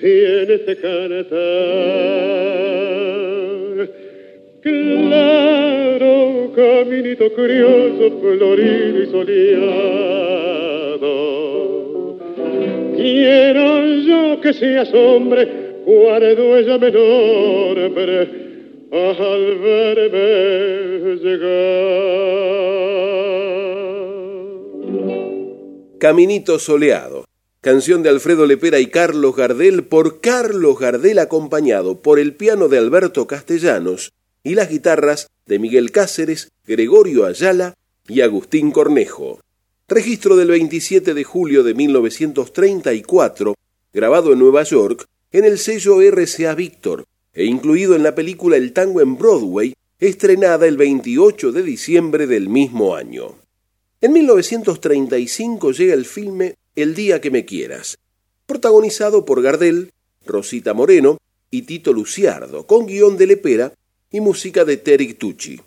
tiene 0.00 0.60
que 0.66 0.76
cantar. 0.82 2.26
Claro, 4.66 6.50
caminito 6.56 7.32
criollo, 7.32 8.18
florido 8.20 8.98
y 9.00 9.06
soleado. 9.12 9.38
Quiero 12.96 13.86
yo 14.08 14.40
que 14.40 14.52
seas 14.52 14.92
hombre, 14.92 15.82
guardo 15.86 16.58
ella 16.58 16.78
menor, 16.78 17.92
pero 17.94 18.26
al 18.90 19.58
verme 19.58 21.14
llegar. 21.22 21.66
Caminito 25.98 26.58
soleado 26.58 27.24
canción 27.60 28.02
de 28.04 28.10
Alfredo 28.10 28.46
Lepera 28.46 28.78
y 28.78 28.86
Carlos 28.86 29.34
Gardel 29.34 29.82
por 29.82 30.20
Carlos 30.20 30.78
Gardel 30.78 31.18
acompañado 31.18 32.00
por 32.00 32.20
el 32.20 32.36
piano 32.36 32.68
de 32.68 32.78
Alberto 32.78 33.26
Castellanos 33.26 34.12
y 34.46 34.54
las 34.54 34.68
guitarras 34.68 35.26
de 35.46 35.58
Miguel 35.58 35.90
Cáceres, 35.90 36.52
Gregorio 36.64 37.26
Ayala 37.26 37.74
y 38.06 38.20
Agustín 38.20 38.70
Cornejo. 38.70 39.40
Registro 39.88 40.36
del 40.36 40.46
27 40.50 41.14
de 41.14 41.24
julio 41.24 41.64
de 41.64 41.74
1934, 41.74 43.56
grabado 43.92 44.32
en 44.32 44.38
Nueva 44.38 44.62
York 44.62 45.04
en 45.32 45.46
el 45.46 45.58
sello 45.58 46.00
RCA 46.00 46.54
Víctor 46.54 47.06
e 47.34 47.44
incluido 47.44 47.96
en 47.96 48.04
la 48.04 48.14
película 48.14 48.56
El 48.56 48.72
Tango 48.72 49.00
en 49.00 49.18
Broadway, 49.18 49.74
estrenada 49.98 50.68
el 50.68 50.76
28 50.76 51.50
de 51.50 51.64
diciembre 51.64 52.28
del 52.28 52.48
mismo 52.48 52.94
año. 52.94 53.34
En 54.00 54.12
1935 54.12 55.72
llega 55.72 55.94
el 55.94 56.04
filme 56.04 56.54
el 56.76 56.94
día 56.94 57.20
que 57.20 57.32
me 57.32 57.44
quieras, 57.44 57.98
protagonizado 58.46 59.24
por 59.24 59.42
Gardel, 59.42 59.90
Rosita 60.24 60.72
Moreno 60.72 61.18
y 61.50 61.62
Tito 61.62 61.92
Luciardo, 61.92 62.64
con 62.68 62.86
guion 62.86 63.16
de 63.16 63.26
Lepera 63.26 63.72
y 64.10 64.20
música 64.20 64.64
de 64.64 64.76
Terry 64.76 65.14
Tucci. 65.14 65.60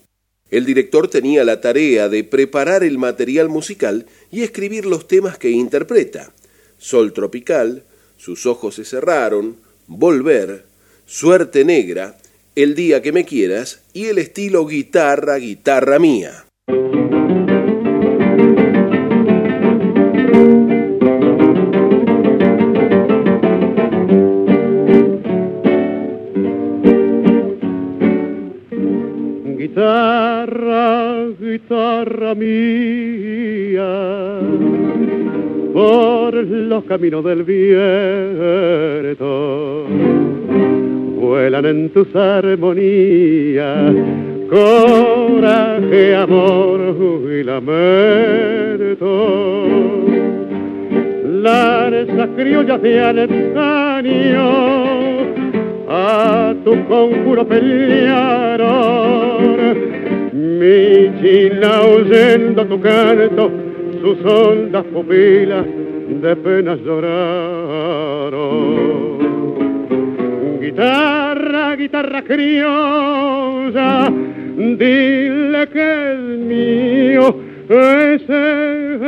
El 0.49 0.65
director 0.65 1.07
tenía 1.07 1.43
la 1.43 1.61
tarea 1.61 2.09
de 2.09 2.23
preparar 2.23 2.83
el 2.83 2.97
material 2.97 3.49
musical 3.49 4.07
y 4.31 4.41
escribir 4.41 4.85
los 4.85 5.07
temas 5.07 5.37
que 5.37 5.51
interpreta. 5.51 6.33
Sol 6.77 7.13
tropical, 7.13 7.83
Sus 8.17 8.45
ojos 8.45 8.75
se 8.75 8.85
cerraron, 8.85 9.57
Volver, 9.87 10.65
Suerte 11.05 11.65
negra, 11.65 12.17
El 12.55 12.75
día 12.75 13.01
que 13.01 13.11
me 13.11 13.25
quieras 13.25 13.81
y 13.93 14.05
el 14.05 14.17
estilo 14.17 14.65
guitarra, 14.65 15.37
guitarra 15.37 15.99
mía. 15.99 16.45
Guitarra, 30.45 31.27
guitarra 31.39 32.35
mía, 32.35 33.89
por 35.73 36.33
los 36.33 36.83
caminos 36.85 37.23
del 37.25 37.43
viento, 37.43 38.85
vuelan 41.19 41.65
en 41.65 41.89
tus 41.89 42.15
armonías, 42.15 43.93
coraje, 44.49 46.15
amor 46.15 46.95
y 47.31 47.43
lamento. 47.43 49.09
Las 51.41 52.29
criollas 52.35 52.81
de 52.81 53.01
año 53.01 54.79
a 55.89 56.53
tu 56.63 56.85
conjuro 56.85 57.47
pelearon 57.47 58.59
mi 60.39 61.11
china 61.19 61.81
oyendo 61.81 62.65
tu 62.65 62.79
canto, 62.79 63.51
sus 64.01 64.23
hondas 64.25 64.85
pupilas 64.85 65.65
de 66.21 66.35
penas 66.37 66.79
lloraron. 66.79 68.39
Guitarra, 70.61 71.75
guitarra 71.75 72.21
criolla, 72.23 74.11
dile 74.55 75.67
que 75.73 76.13
es 76.13 76.19
mío, 76.19 77.35
es 77.69 78.29
el 78.29 78.99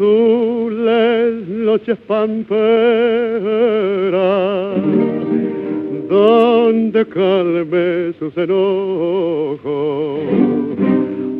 azules 0.00 1.46
noches 1.46 1.98
pamperas, 2.08 2.56
donde 6.08 7.06
calme 7.06 8.14
sus 8.18 8.34
enojos. 8.36 10.20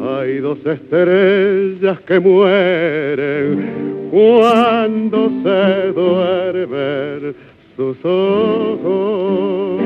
Hay 0.02 0.38
dos 0.38 0.58
estrellas 0.66 2.00
que 2.00 2.20
mueren 2.20 4.10
cuando 4.10 5.30
se 5.42 5.92
duermen 5.92 7.34
sus 7.76 7.96
ojos. 8.04 9.80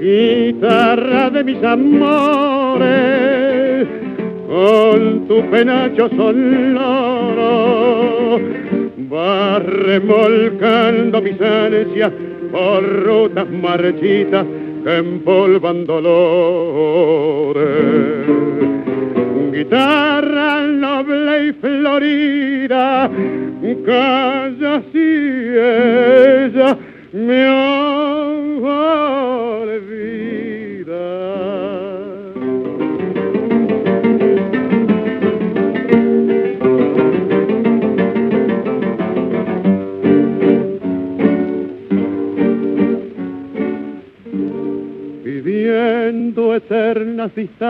Guitarra 0.00 1.30
de 1.30 1.44
mis 1.44 1.62
amores 1.62 3.45
con 4.56 5.28
tu 5.28 5.36
penacho 5.50 6.08
sonoro 6.16 7.50
va 9.12 9.58
remolcando 9.58 11.20
mis 11.20 11.38
ansias 11.42 12.10
por 12.50 12.82
rutas 13.04 13.50
marchitas 13.50 14.46
que 14.82 14.96
empolvan 14.96 15.84
dolores. 15.84 17.66
Guitarra 19.52 20.62
noble 20.62 21.48
y 21.48 21.52
florida, 21.52 23.10
calla 23.84 24.82
si 24.90 25.08
ella 25.52 26.78
me 27.12 27.40
olvida. 27.50 28.06
Eternas 46.56 47.34
distancias. 47.34 47.66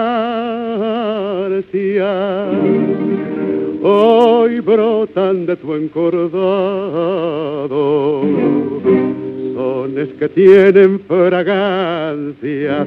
Hoy 3.82 4.60
brotan 4.60 5.46
de 5.46 5.56
tu 5.56 5.74
encordado. 5.74 6.22
Sones 9.54 10.08
que 10.18 10.28
tienen 10.28 11.00
fragancia 11.00 12.86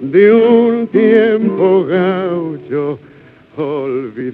de 0.00 0.32
un 0.32 0.86
tiempo 0.88 1.86
gaucho 1.86 2.98
olvidado. 3.56 4.28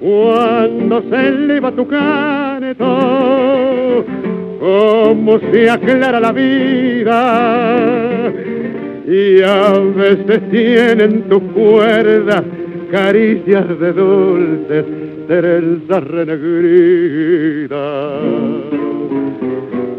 Cuando 0.00 1.02
se 1.02 1.28
eleva 1.28 1.72
tu 1.72 1.86
canto 1.86 2.44
cómo 4.64 5.38
se 5.40 5.68
aclara 5.68 6.20
la 6.20 6.32
vida 6.32 8.32
y 9.06 9.42
a 9.42 9.72
veces 9.72 10.50
tienen 10.50 11.28
tu 11.28 11.38
cuerda 11.52 12.42
caricias 12.90 13.78
de 13.78 13.92
dulces 13.92 14.86
trenzas 15.28 16.04
renegridas. 16.04 18.22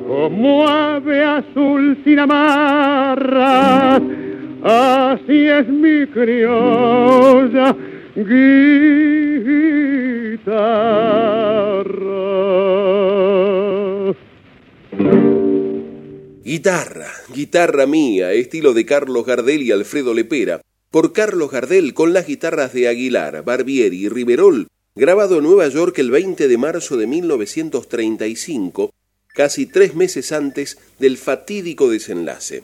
Como 0.07 0.67
ave 0.67 1.23
azul 1.23 1.95
sin 2.03 2.17
amarras 2.19 4.01
así 4.63 5.47
es 5.47 5.67
mi 5.67 6.07
criolla 6.07 7.75
guitarra 8.15 8.55
Guitarra, 16.45 17.11
guitarra 17.33 17.87
mía, 17.87 18.31
estilo 18.33 18.75
de 18.75 18.85
Carlos 18.85 19.25
Gardel 19.25 19.63
y 19.63 19.71
Alfredo 19.71 20.13
Lepera, 20.13 20.61
por 20.91 21.11
Carlos 21.11 21.49
Gardel 21.49 21.95
con 21.95 22.13
las 22.13 22.27
guitarras 22.27 22.71
de 22.71 22.87
Aguilar, 22.87 23.43
Barbieri 23.43 24.05
y 24.05 24.09
Riverol, 24.09 24.67
grabado 24.93 25.39
en 25.39 25.43
Nueva 25.45 25.67
York 25.69 25.97
el 25.97 26.11
20 26.11 26.47
de 26.47 26.57
marzo 26.59 26.97
de 26.97 27.07
1935, 27.07 28.93
casi 29.33 29.65
tres 29.65 29.95
meses 29.95 30.31
antes 30.31 30.77
del 30.99 31.17
fatídico 31.17 31.89
desenlace. 31.89 32.61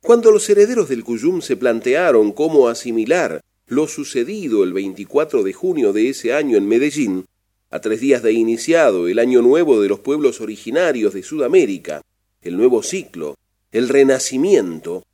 Cuando 0.00 0.30
los 0.30 0.48
herederos 0.48 0.88
del 0.88 1.04
Cuyum 1.04 1.42
se 1.42 1.58
plantearon 1.58 2.32
cómo 2.32 2.70
asimilar 2.70 3.42
lo 3.66 3.88
sucedido 3.88 4.64
el 4.64 4.72
24 4.72 5.42
de 5.42 5.52
junio 5.52 5.92
de 5.92 6.08
ese 6.08 6.32
año 6.32 6.56
en 6.56 6.66
Medellín, 6.66 7.26
a 7.70 7.78
tres 7.82 8.00
días 8.00 8.22
de 8.22 8.32
iniciado 8.32 9.06
el 9.06 9.18
Año 9.18 9.42
Nuevo 9.42 9.82
de 9.82 9.90
los 9.90 10.00
pueblos 10.00 10.40
originarios 10.40 11.12
de 11.12 11.22
Sudamérica, 11.22 12.00
el 12.42 12.56
nuevo 12.56 12.82
ciclo, 12.82 13.36
el 13.70 13.88
renacimiento, 13.88 15.04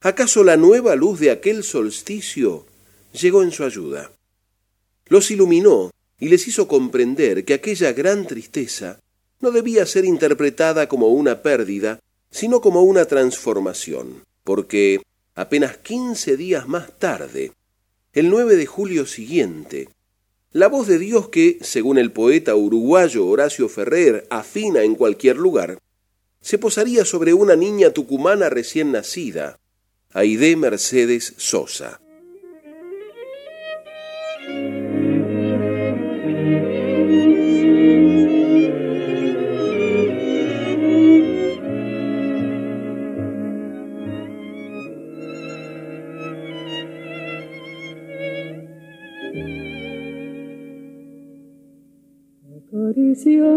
¿acaso 0.00 0.42
la 0.42 0.56
nueva 0.56 0.96
luz 0.96 1.20
de 1.20 1.30
aquel 1.30 1.62
solsticio 1.62 2.66
llegó 3.12 3.42
en 3.42 3.52
su 3.52 3.64
ayuda? 3.64 4.10
Los 5.06 5.30
iluminó 5.30 5.90
y 6.18 6.28
les 6.28 6.48
hizo 6.48 6.66
comprender 6.66 7.44
que 7.44 7.54
aquella 7.54 7.92
gran 7.92 8.26
tristeza 8.26 9.00
no 9.40 9.50
debía 9.50 9.86
ser 9.86 10.04
interpretada 10.04 10.88
como 10.88 11.08
una 11.08 11.42
pérdida, 11.42 12.00
sino 12.30 12.60
como 12.60 12.82
una 12.82 13.04
transformación, 13.04 14.24
porque 14.42 15.00
apenas 15.34 15.76
quince 15.78 16.36
días 16.36 16.66
más 16.66 16.98
tarde, 16.98 17.52
el 18.12 18.30
9 18.30 18.56
de 18.56 18.66
julio 18.66 19.06
siguiente, 19.06 19.88
la 20.50 20.68
voz 20.68 20.88
de 20.88 20.98
Dios 20.98 21.28
que, 21.28 21.58
según 21.60 21.98
el 21.98 22.10
poeta 22.10 22.54
uruguayo 22.56 23.26
Horacio 23.26 23.68
Ferrer, 23.68 24.26
afina 24.30 24.82
en 24.82 24.94
cualquier 24.94 25.36
lugar, 25.36 25.78
se 26.40 26.58
posaría 26.58 27.04
sobre 27.04 27.34
una 27.34 27.56
niña 27.56 27.90
tucumana 27.90 28.48
recién 28.48 28.92
nacida, 28.92 29.58
Aide 30.12 30.56
Mercedes 30.56 31.34
Sosa. 31.36 32.00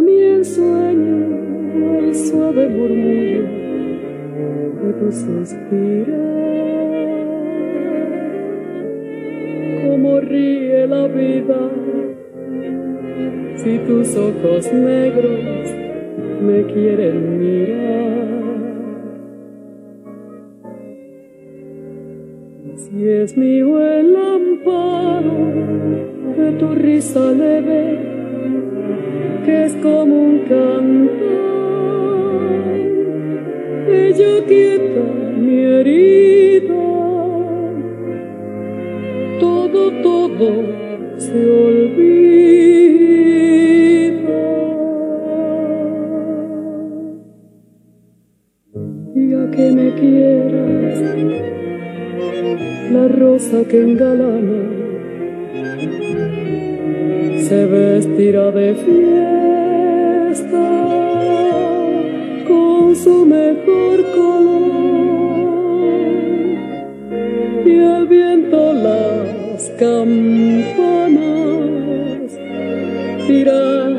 Mi 0.01 0.23
ensueño 0.23 1.50
suave 2.14 2.68
murmullo 2.68 3.43
de 4.82 4.93
tu 4.93 5.12
suspirar. 5.12 6.41
Cómo 9.84 10.20
ríe 10.20 10.88
la 10.88 11.07
vida 11.07 11.70
si 13.55 13.78
tus 13.80 14.16
ojos 14.18 14.72
negros 14.74 15.74
me 16.41 16.66
quieren 16.74 17.39
mirar. 17.39 18.32
Si 22.76 23.07
es 23.07 23.38
mío 23.38 23.80
el 23.80 24.16
amparo 24.16 25.38
de 26.38 26.51
tu 26.53 26.76
risa 26.76 27.32
leve, 27.32 27.99
que 29.45 29.66
es 29.66 29.76
como 29.76 30.16
un 30.16 30.39
canto 30.39 31.50
ella 34.07 34.45
quieta 34.47 35.03
mi 35.37 35.57
herida. 35.73 36.83
Todo, 39.39 39.91
todo 40.07 40.49
se 41.17 41.39
olvida. 41.67 42.01
Ya 49.31 49.43
que 49.51 49.65
me 49.77 49.89
quieras, 50.01 50.99
la 52.91 53.07
rosa 53.07 53.63
que 53.69 53.81
engalana 53.81 54.61
se 57.47 57.65
vestirá 57.65 58.51
de 58.51 58.73
fiesta 58.75 59.21
su 63.03 63.25
mejor 63.25 63.61
campanas. 69.82 71.11
Dirán 73.27 73.93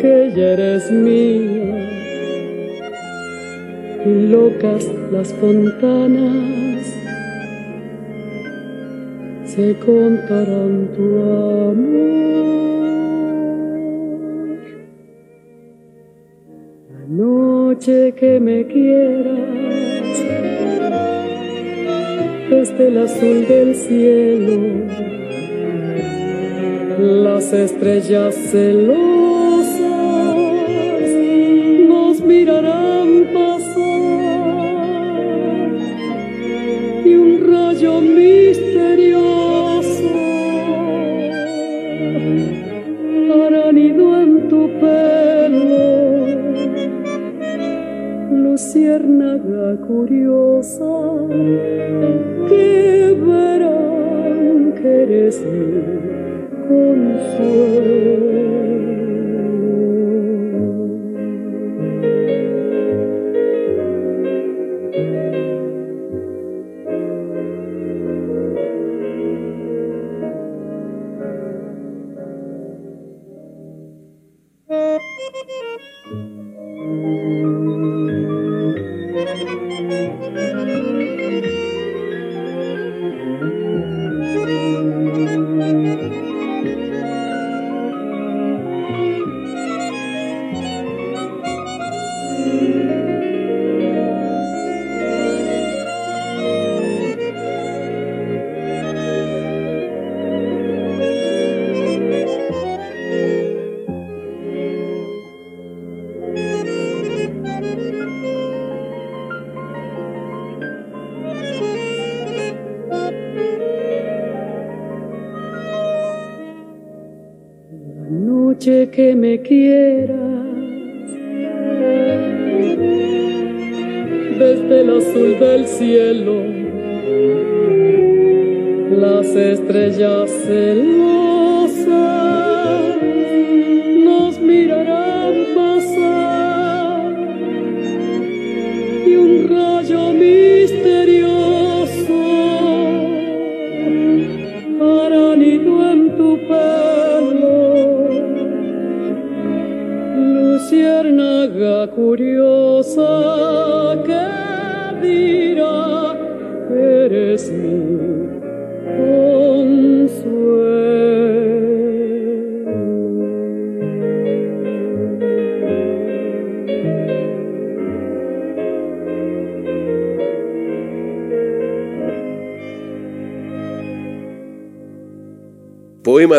que 0.00 0.14
ya 0.36 0.48
eres 0.56 0.84
mía. 0.90 1.78
Locas 4.34 4.84
las 5.10 5.32
fontanas. 5.34 6.84
Se 9.46 9.74
contarán 9.86 10.74
tu 10.94 11.04
amor. 11.72 12.22
noche 17.08 18.12
que 18.12 18.40
me 18.40 18.66
quieras, 18.66 19.36
desde 22.48 22.88
el 22.88 22.98
azul 22.98 23.46
del 23.46 23.74
cielo, 23.74 25.21
las 27.52 27.70
estrellas 27.70 28.34
celosas 28.50 29.80
nos 31.86 32.20
mirarán 32.22 33.26
pasar 33.34 33.82
y 37.04 37.14
un 37.14 37.40
rayo 37.46 38.00
misterioso 38.00 39.22
harán 43.44 43.76
ido 43.76 44.22
en 44.22 44.48
tu 44.48 44.70
pelo, 44.80 46.26
luciérnaga 48.30 49.76
curiosa, 49.86 50.94
que 52.48 53.14
verán 53.26 54.72
que 54.80 55.02
eres 55.02 55.36
consuelo. 56.68 58.22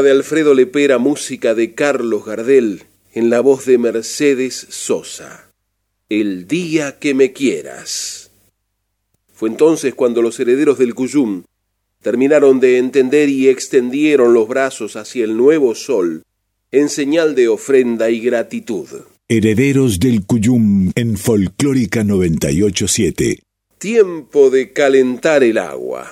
De 0.04 0.12
Alfredo 0.12 0.54
Lepera, 0.54 0.98
música 0.98 1.56
de 1.56 1.74
Carlos 1.74 2.26
Gardel 2.26 2.84
en 3.14 3.30
la 3.30 3.42
voz 3.42 3.66
de 3.66 3.78
Mercedes 3.78 4.68
Sosa. 4.70 5.50
El 6.10 6.48
día 6.48 7.00
que 7.00 7.14
me 7.14 7.32
quieras. 7.34 8.32
Fue 9.34 9.50
entonces 9.50 9.96
cuando 9.96 10.22
los 10.22 10.40
herederos 10.40 10.78
del 10.78 10.94
Cuyum 10.94 11.44
terminaron 12.02 12.60
de 12.60 12.78
entender 12.78 13.30
y 13.30 13.50
extendieron 13.50 14.34
los 14.34 14.48
brazos 14.48 14.96
hacia 14.96 15.24
el 15.24 15.36
nuevo 15.38 15.74
sol 15.74 16.24
en 16.72 16.90
señal 16.90 17.34
de 17.34 17.48
ofrenda 17.48 18.10
y 18.10 18.20
gratitud. 18.20 18.88
Herederos 19.30 20.00
del 20.00 20.26
Cuyum 20.26 20.92
en 20.96 21.18
Folclórica 21.18 22.04
987. 22.04 23.40
Tiempo 23.78 24.50
de 24.50 24.72
calentar 24.74 25.44
el 25.44 25.58
agua, 25.58 26.10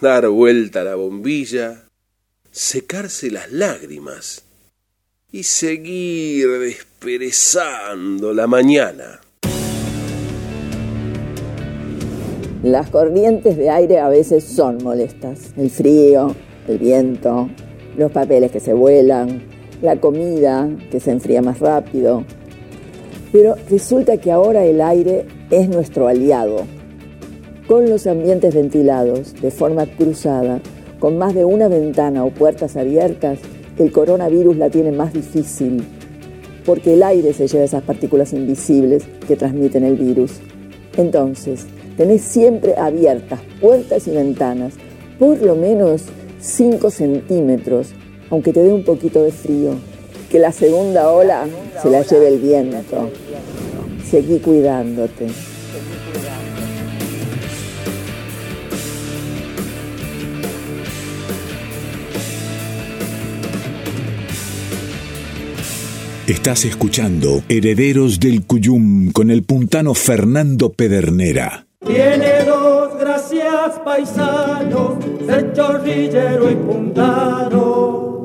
dar 0.00 0.28
vuelta 0.28 0.82
a 0.82 0.84
la 0.84 0.94
bombilla, 0.94 1.89
secarse 2.50 3.30
las 3.30 3.52
lágrimas 3.52 4.42
y 5.30 5.44
seguir 5.44 6.48
desperezando 6.58 8.34
la 8.34 8.46
mañana. 8.48 9.20
Las 12.62 12.90
corrientes 12.90 13.56
de 13.56 13.70
aire 13.70 14.00
a 14.00 14.08
veces 14.08 14.44
son 14.44 14.78
molestas. 14.82 15.52
El 15.56 15.70
frío, 15.70 16.34
el 16.66 16.78
viento, 16.78 17.48
los 17.96 18.10
papeles 18.10 18.50
que 18.50 18.60
se 18.60 18.74
vuelan, 18.74 19.42
la 19.80 19.96
comida 19.96 20.68
que 20.90 21.00
se 21.00 21.12
enfría 21.12 21.42
más 21.42 21.60
rápido. 21.60 22.24
Pero 23.32 23.54
resulta 23.70 24.18
que 24.18 24.32
ahora 24.32 24.64
el 24.64 24.80
aire 24.80 25.24
es 25.50 25.68
nuestro 25.68 26.08
aliado. 26.08 26.66
Con 27.68 27.88
los 27.88 28.08
ambientes 28.08 28.52
ventilados 28.52 29.40
de 29.40 29.52
forma 29.52 29.86
cruzada, 29.86 30.60
con 31.00 31.18
más 31.18 31.34
de 31.34 31.44
una 31.44 31.66
ventana 31.66 32.24
o 32.24 32.30
puertas 32.30 32.76
abiertas, 32.76 33.38
el 33.78 33.90
coronavirus 33.90 34.56
la 34.58 34.68
tiene 34.68 34.92
más 34.92 35.14
difícil, 35.14 35.82
porque 36.66 36.92
el 36.92 37.02
aire 37.02 37.32
se 37.32 37.48
lleva 37.48 37.64
esas 37.64 37.82
partículas 37.82 38.34
invisibles 38.34 39.04
que 39.26 39.34
transmiten 39.34 39.82
el 39.82 39.96
virus. 39.96 40.32
Entonces, 40.98 41.66
tenés 41.96 42.20
siempre 42.20 42.74
abiertas 42.76 43.40
puertas 43.60 44.06
y 44.06 44.10
ventanas, 44.10 44.74
por 45.18 45.40
lo 45.40 45.56
menos 45.56 46.04
5 46.40 46.90
centímetros, 46.90 47.88
aunque 48.28 48.52
te 48.52 48.62
dé 48.62 48.72
un 48.72 48.84
poquito 48.84 49.22
de 49.22 49.32
frío. 49.32 49.72
Que 50.30 50.38
la 50.38 50.52
segunda 50.52 51.10
ola 51.10 51.46
se 51.82 51.90
la 51.90 52.02
lleve 52.02 52.28
el 52.28 52.38
viento. 52.38 53.10
Seguí 54.08 54.38
cuidándote. 54.38 55.26
Estás 66.30 66.64
escuchando 66.64 67.42
Herederos 67.48 68.20
del 68.20 68.46
Cuyum 68.46 69.10
con 69.10 69.32
el 69.32 69.42
puntano 69.42 69.94
Fernando 69.94 70.72
Pedernera. 70.72 71.66
Tiene 71.84 72.44
dos 72.44 72.96
gracias 73.00 73.80
paisanos, 73.84 75.04
ser 75.26 75.52
chorrillero 75.52 76.48
y 76.48 76.54
puntano. 76.54 78.20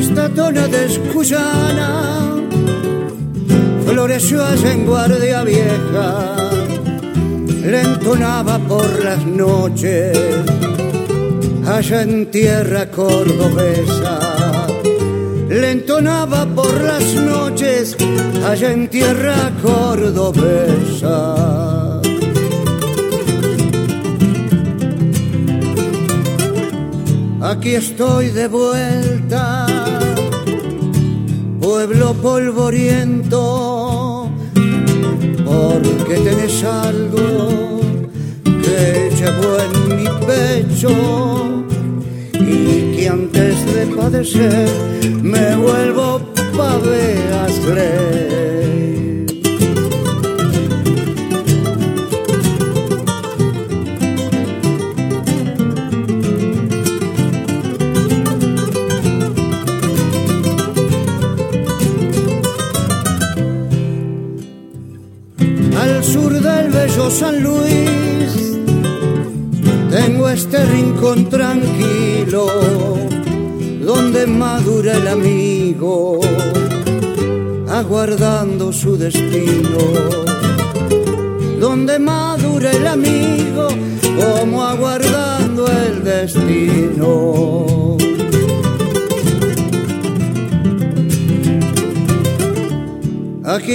Esta 0.00 0.28
tona 0.30 0.66
de 0.66 0.86
escuyana 0.86 1.90
floreció 3.86 4.44
allá 4.44 4.72
en 4.72 4.86
Guardia 4.86 5.44
Vieja, 5.44 6.36
le 7.64 7.80
entonaba 7.82 8.58
por 8.60 8.88
las 9.04 9.24
noches 9.26 10.18
allá 11.66 12.02
en 12.02 12.30
tierra 12.30 12.90
cordobesa. 12.90 14.18
Le 15.48 15.70
entonaba 15.72 16.46
por 16.46 16.72
las 16.80 17.04
noches 17.14 17.96
allá 18.46 18.72
en 18.72 18.88
tierra 18.88 19.52
cordobesa. 19.62 21.20
Aquí 27.42 27.74
estoy 27.74 28.28
de 28.30 28.46
vuelta, 28.48 29.66
polvoriento, 32.14 33.40
porque 35.44 36.14
tenés 36.16 36.64
algo 36.64 37.80
que 38.44 39.10
llevo 39.16 39.58
en 39.64 39.72
mi 39.96 40.08
pecho 40.26 40.90
y 42.34 42.96
que 42.96 43.08
antes 43.08 43.54
de 43.74 43.86
padecer 43.96 44.68
me 45.22 45.56
vuelvo 45.56 46.20
paveas 46.56 47.54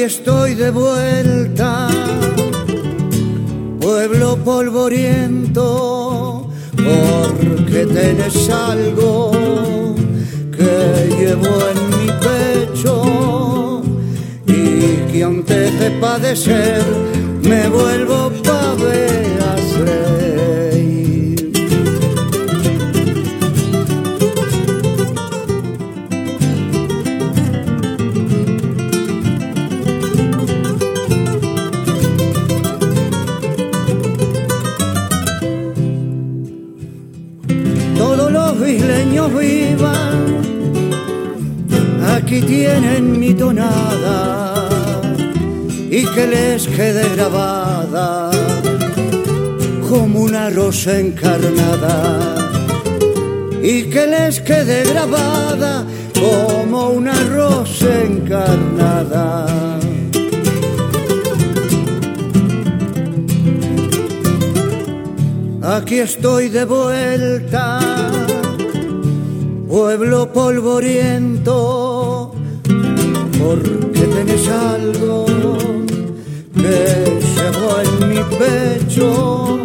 estoy 0.05 0.53
de 0.53 0.69
vuelta, 0.69 1.89
pueblo 3.79 4.37
polvoriento, 4.37 6.47
porque 6.75 7.87
tenés 7.87 8.47
algo 8.49 9.31
que 10.55 11.15
llevo 11.17 11.47
en 11.71 11.79
mi 11.97 12.09
pecho 12.27 13.81
y 14.45 14.61
que 15.11 15.23
antes 15.23 15.79
de 15.79 15.89
padecer 15.99 16.83
me 17.41 17.67
vuelvo 17.67 18.24
vivan, 39.23 40.41
aquí 42.15 42.41
tienen 42.41 43.19
mi 43.19 43.33
tonada 43.33 44.67
y 45.89 46.05
que 46.05 46.27
les 46.27 46.67
quede 46.67 47.15
grabada 47.15 48.29
como 49.89 50.19
una 50.19 50.49
rosa 50.49 50.99
encarnada 50.99 52.35
y 53.61 53.83
que 53.89 54.05
les 54.05 54.41
quede 54.41 54.83
grabada 54.83 55.85
como 56.13 56.89
una 56.89 57.13
rosa 57.35 58.03
encarnada. 58.03 59.47
Aquí 65.61 65.99
estoy 65.99 66.49
de 66.49 66.63
vuelta, 66.63 67.79
pueblo 69.75 70.31
polvoriento, 70.31 72.31
porque 73.37 74.01
tenés 74.15 74.47
algo 74.47 75.25
que 76.55 77.19
llevo 77.35 77.67
en 77.83 77.91
mi 78.09 78.23
pecho 78.39 79.59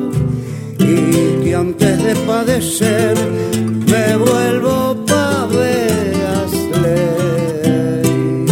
y 0.80 1.44
que 1.44 1.54
antes 1.54 2.02
de 2.02 2.16
padecer 2.26 3.14
me 3.86 4.16
vuelvo 4.16 4.96
ley. 6.82 8.46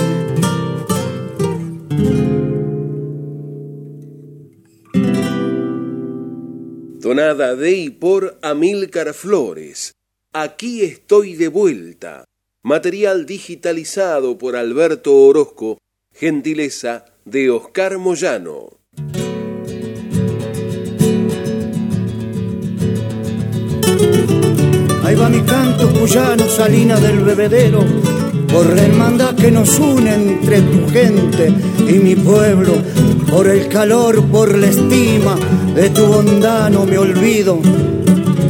Donada 7.00 7.56
de 7.56 7.72
y 7.72 7.90
por 7.90 8.38
Amílcar 8.42 9.12
Flores. 9.12 9.97
Aquí 10.41 10.82
estoy 10.82 11.34
de 11.34 11.49
vuelta. 11.49 12.24
Material 12.62 13.26
digitalizado 13.26 14.39
por 14.39 14.55
Alberto 14.55 15.12
Orozco. 15.16 15.78
Gentileza 16.14 17.07
de 17.24 17.51
Oscar 17.51 17.99
Moyano. 17.99 18.78
Ahí 25.03 25.16
va 25.16 25.28
mi 25.28 25.41
canto 25.41 25.93
cuyano, 25.99 26.49
salina 26.49 27.01
del 27.01 27.18
bebedero, 27.24 27.84
por 28.47 28.72
la 28.76 28.82
hermandad 28.82 29.34
que 29.34 29.51
nos 29.51 29.76
une 29.80 30.14
entre 30.14 30.62
tu 30.62 30.89
gente 30.89 31.53
y 31.80 31.99
mi 31.99 32.14
pueblo, 32.14 32.74
por 33.28 33.49
el 33.49 33.66
calor, 33.66 34.24
por 34.30 34.57
la 34.57 34.68
estima 34.68 35.36
de 35.74 35.91
tu 35.91 36.07
bondad 36.07 36.70
no 36.70 36.86
me 36.86 36.97
olvido, 36.97 37.61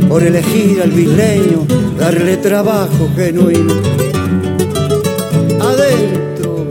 por 0.09 0.23
elegir 0.23 0.81
al 0.83 0.91
bisleño, 0.91 1.67
darle 1.99 2.39
trabajo 2.39 3.11
genuino. 3.15 3.75
Adentro, 5.61 6.67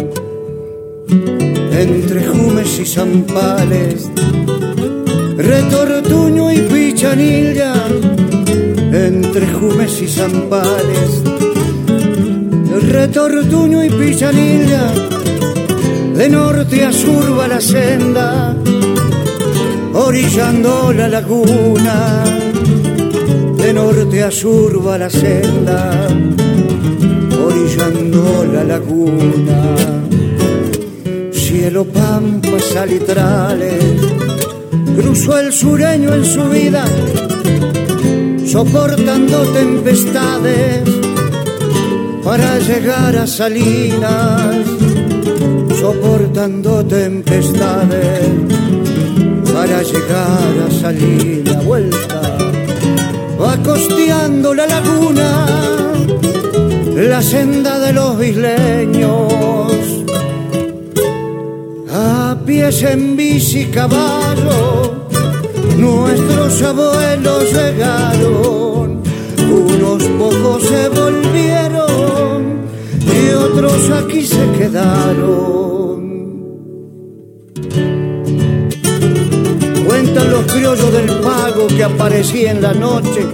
entre 1.71 2.25
Jumes 2.25 2.79
y 2.79 2.85
Zampales, 2.85 4.09
Retortuño 5.37 6.51
y 6.51 6.59
Pichanilla, 6.61 7.73
entre 8.91 9.45
Jumes 9.53 10.01
y 10.01 10.07
Zampales, 10.07 11.21
Retortuño 12.91 13.83
y 13.85 13.89
Pichanilla, 13.89 14.91
de 16.15 16.29
norte 16.29 16.83
a 16.83 16.91
sur 16.91 17.37
va 17.37 17.47
la 17.47 17.61
senda, 17.61 18.55
orillando 19.93 20.91
la 20.91 21.07
laguna, 21.07 22.23
norte 23.77 24.23
a 24.23 24.31
sur 24.31 24.73
la 24.97 25.07
senda, 25.07 26.07
orillando 27.47 28.43
la 28.51 28.63
laguna, 28.63 29.59
cielo, 31.31 31.85
pampas, 31.85 32.63
salitrales, 32.73 33.83
cruzó 34.97 35.37
el 35.37 35.53
sureño 35.53 36.11
en 36.11 36.25
su 36.25 36.43
vida, 36.49 36.85
soportando 38.47 39.37
tempestades 39.61 40.81
para 42.23 42.57
llegar 42.57 43.15
a 43.15 43.27
Salinas, 43.27 44.65
soportando 45.79 46.83
tempestades 46.83 48.25
para 49.53 49.83
llegar 49.83 50.53
a 50.67 50.71
Salinas, 50.81 51.63
vuelta, 51.63 52.16
costeando 53.67 54.53
la 54.53 54.65
laguna, 54.65 55.45
la 56.95 57.21
senda 57.21 57.77
de 57.79 57.91
los 57.91 58.23
isleños, 58.23 59.73
a 61.91 62.37
pies 62.45 62.81
en 62.83 63.17
bici 63.17 63.65
caballo, 63.65 65.07
nuestros 65.77 66.61
abuelos 66.61 67.43
llegaron, 67.51 69.01
unos 69.51 70.03
pocos 70.21 70.63
se 70.63 70.87
volvieron 70.87 72.37
y 73.17 73.33
otros 73.33 73.89
aquí 73.99 74.25
se 74.25 74.43
quedaron. 74.57 75.97
Cuentan 79.85 80.31
los 80.31 80.45
criollos 80.53 80.93
del 80.93 81.09
pago 81.19 81.67
que 81.67 81.83
aparecía 81.83 82.51
en 82.51 82.61
la 82.61 82.73
noche, 82.73 83.25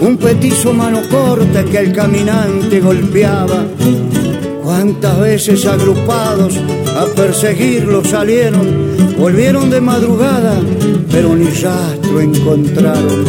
un 0.00 0.16
petizo 0.16 0.72
mano 0.72 1.00
corta 1.10 1.64
que 1.64 1.78
el 1.78 1.92
caminante 1.92 2.80
golpeaba. 2.80 3.64
Cuántas 4.62 5.18
veces 5.20 5.66
agrupados 5.66 6.56
a 6.96 7.06
perseguirlo 7.06 8.04
salieron, 8.04 9.16
volvieron 9.18 9.70
de 9.70 9.80
madrugada, 9.80 10.60
pero 11.10 11.34
ni 11.34 11.46
rastro 11.46 12.20
encontraron. 12.20 13.24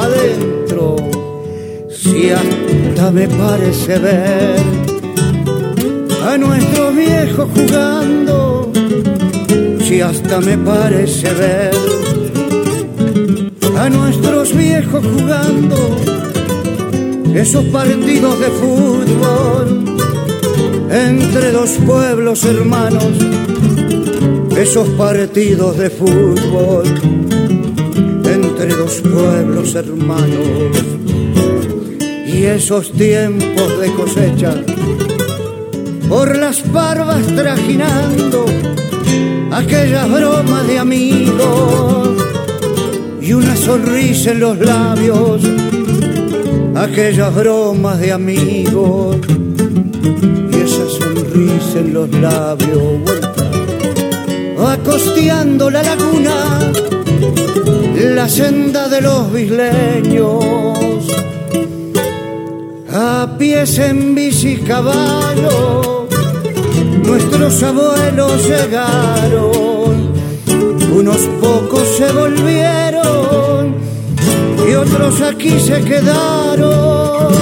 Adentro, 0.00 0.96
si 1.88 2.30
hasta 2.30 3.10
me 3.12 3.28
parece 3.28 3.98
ver 3.98 4.56
a 6.26 6.38
nuestros 6.38 6.96
viejos 6.96 7.48
jugando 7.54 8.72
y 9.92 10.00
hasta 10.00 10.40
me 10.40 10.56
parece 10.56 11.34
ver 11.34 12.11
a 13.82 13.90
nuestros 13.90 14.56
viejos 14.56 15.04
jugando 15.04 15.76
esos 17.34 17.64
partidos 17.64 18.38
de 18.38 18.46
fútbol 18.46 19.84
entre 20.88 21.50
dos 21.50 21.70
pueblos 21.84 22.44
hermanos, 22.44 23.12
esos 24.56 24.88
partidos 24.90 25.76
de 25.78 25.90
fútbol 25.90 26.84
entre 28.24 28.68
dos 28.68 29.00
pueblos 29.00 29.74
hermanos. 29.74 30.76
Y 32.24 32.44
esos 32.44 32.92
tiempos 32.92 33.80
de 33.80 33.92
cosecha 33.94 34.54
por 36.08 36.36
las 36.36 36.70
barbas 36.70 37.26
trajinando 37.34 38.44
aquellas 39.50 40.08
bromas 40.08 40.68
de 40.68 40.78
amigos 40.78 42.21
y 43.22 43.32
una 43.32 43.54
sonrisa 43.56 44.32
en 44.32 44.40
los 44.40 44.58
labios, 44.58 45.42
aquellas 46.74 47.34
bromas 47.34 48.00
de 48.00 48.12
amigos 48.12 49.16
y 50.52 50.56
esa 50.56 50.88
sonrisa 50.88 51.78
en 51.78 51.94
los 51.94 52.10
labios. 52.10 53.00
Va 54.60 54.76
costeando 54.78 55.70
la 55.70 55.82
laguna, 55.82 56.72
la 57.94 58.28
senda 58.28 58.88
de 58.88 59.00
los 59.00 59.32
bisleños, 59.32 61.06
a 62.92 63.36
pies 63.38 63.78
en 63.78 64.14
bici 64.14 64.56
caballo 64.56 66.08
nuestros 67.04 67.62
abuelos 67.62 68.46
llegaron, 68.46 70.12
unos 70.94 71.20
pocos 71.40 71.86
se 71.96 72.12
volvieron 72.12 72.91
otros 74.76 75.20
aquí 75.20 75.58
se 75.60 75.82
quedaron. 75.84 77.32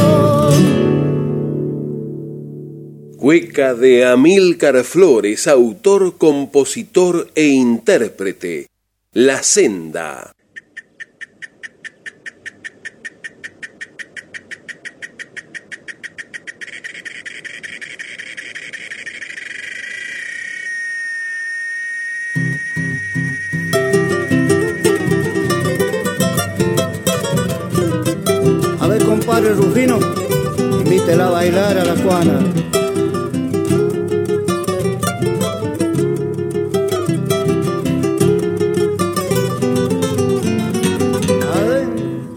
Cueca 3.17 3.75
de 3.75 4.07
Amílcar 4.07 4.83
Flores, 4.83 5.47
autor, 5.47 6.17
compositor 6.17 7.31
e 7.35 7.49
intérprete. 7.49 8.67
La 9.13 9.43
senda. 9.43 10.33
Compadre 29.31 29.55
Rufino, 29.55 29.99
invítela 30.59 31.29
a 31.29 31.31
bailar 31.31 31.79
a 31.79 31.85
la 31.85 31.95
Juana. 32.03 32.41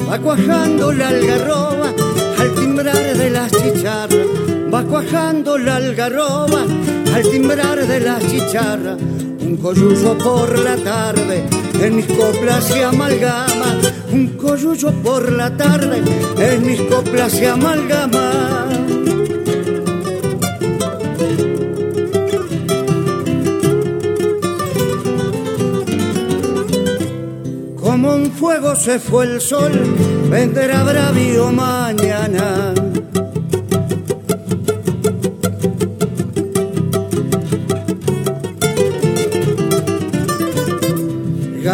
Va 0.07 0.19
cuajando 0.19 0.91
la 0.91 1.07
algarroba 1.07 1.89
al 2.37 2.53
timbrar 2.53 3.17
de 3.17 3.29
las 3.31 3.51
chicharras, 3.51 4.27
va 4.71 4.83
cuajando 4.83 5.57
la 5.57 5.77
algarroba 5.77 6.61
al 7.15 7.23
timbrar 7.23 7.87
de 7.87 7.99
las 8.01 8.21
chicharras, 8.27 8.99
un 9.41 9.57
coyuyo 9.57 10.15
por 10.19 10.59
la 10.59 10.75
tarde 10.77 11.53
en 11.82 11.95
mis 11.95 12.05
coplas 12.05 12.63
se 12.65 12.84
amalgama, 12.84 13.80
un 14.11 14.28
coyuyo 14.38 14.91
por 15.03 15.32
la 15.32 15.55
tarde, 15.55 16.01
en 16.38 16.65
mis 16.65 16.82
coplas 16.82 17.32
se 17.32 17.47
amalgama. 17.47 18.67
Como 27.80 28.15
un 28.15 28.32
fuego 28.32 28.76
se 28.76 28.99
fue 28.99 29.26
el 29.26 29.41
sol, 29.41 29.71
vendrá 30.30 30.84
bravío 30.84 31.51
mañana. 31.51 32.74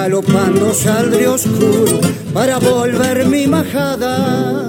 Galopando 0.10 0.74
saldré 0.74 1.28
oscuro 1.28 2.02
para 2.34 2.58
volver 2.58 3.28
mi 3.28 3.46
majada. 3.46 4.69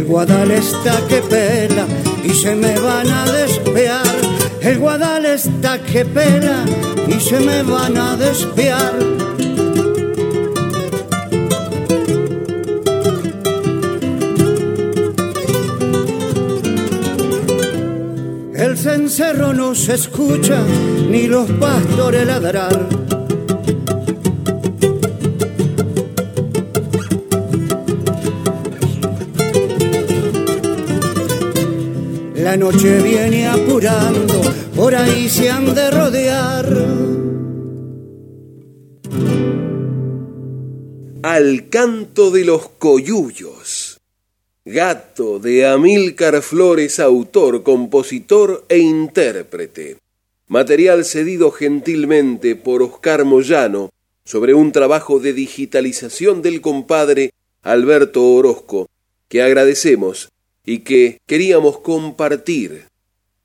El 0.00 0.06
guadal 0.06 0.50
está 0.50 1.06
que 1.08 1.20
pela 1.20 1.86
y 2.24 2.30
se 2.30 2.56
me 2.56 2.78
van 2.78 3.06
a 3.06 3.30
despear, 3.30 4.16
el 4.62 4.78
guadal 4.78 5.26
está 5.26 5.78
que 5.78 6.06
pela 6.06 6.64
y 7.06 7.20
se 7.20 7.38
me 7.38 7.62
van 7.62 7.98
a 7.98 8.16
despear. 8.16 8.94
El 18.54 18.78
cencerro 18.78 19.52
no 19.52 19.74
se 19.74 19.96
escucha, 19.96 20.62
ni 21.10 21.26
los 21.26 21.50
pastores 21.52 22.26
ladrar. 22.26 22.99
La 32.50 32.56
noche 32.56 33.00
viene 33.00 33.46
apurando, 33.46 34.42
por 34.74 34.92
ahí 34.96 35.28
se 35.28 35.48
han 35.48 35.72
de 35.72 35.88
rodear. 35.88 36.66
Al 41.22 41.68
canto 41.68 42.32
de 42.32 42.44
los 42.44 42.70
coyullos. 42.70 44.00
Gato 44.64 45.38
de 45.38 45.64
Amílcar 45.64 46.42
Flores, 46.42 46.98
autor, 46.98 47.62
compositor 47.62 48.64
e 48.68 48.78
intérprete. 48.78 49.98
Material 50.48 51.04
cedido 51.04 51.52
gentilmente 51.52 52.56
por 52.56 52.82
Oscar 52.82 53.24
Moyano 53.24 53.90
sobre 54.24 54.54
un 54.54 54.72
trabajo 54.72 55.20
de 55.20 55.34
digitalización 55.34 56.42
del 56.42 56.60
compadre 56.60 57.30
Alberto 57.62 58.26
Orozco, 58.26 58.88
que 59.28 59.40
agradecemos 59.40 60.30
y 60.70 60.78
que 60.78 61.18
queríamos 61.26 61.80
compartir 61.80 62.86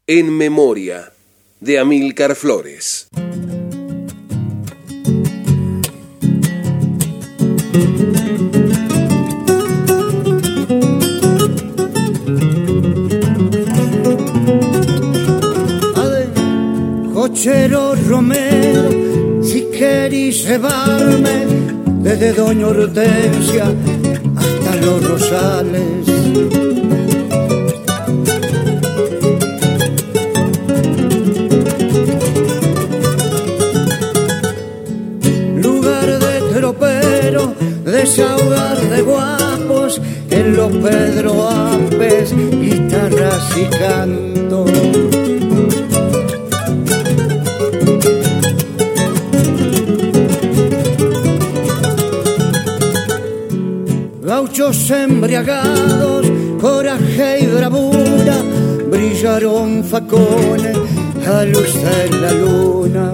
en 0.05 0.30
memoria 0.30 1.11
de 1.59 1.80
Amílcar 1.80 2.36
Flores. 2.36 3.07
Cochero 17.11 17.95
Romero, 18.07 19.41
si 19.41 19.65
queréis 19.71 20.45
llevarme 20.45 21.47
desde 22.03 22.34
Doña 22.34 22.67
Hortensia 22.67 23.73
hasta 24.36 24.76
los 24.76 25.09
Rosales. 25.09 26.74
Desahogar 37.96 38.78
de 38.89 39.02
guapos 39.02 40.02
en 40.30 40.58
los 40.58 40.72
Pedro 40.86 41.48
Apes, 41.50 42.36
guitarras 42.36 43.46
y 43.58 43.66
canto. 43.82 44.66
Gauchos 54.24 54.91
embriagados, 54.91 56.26
coraje 56.60 57.39
y 57.43 57.48
bravura, 57.48 58.38
brillaron 58.91 59.84
facones 59.86 60.78
a 61.26 61.46
luz 61.46 61.74
de 61.74 62.10
la 62.20 62.32
luna. 62.34 63.14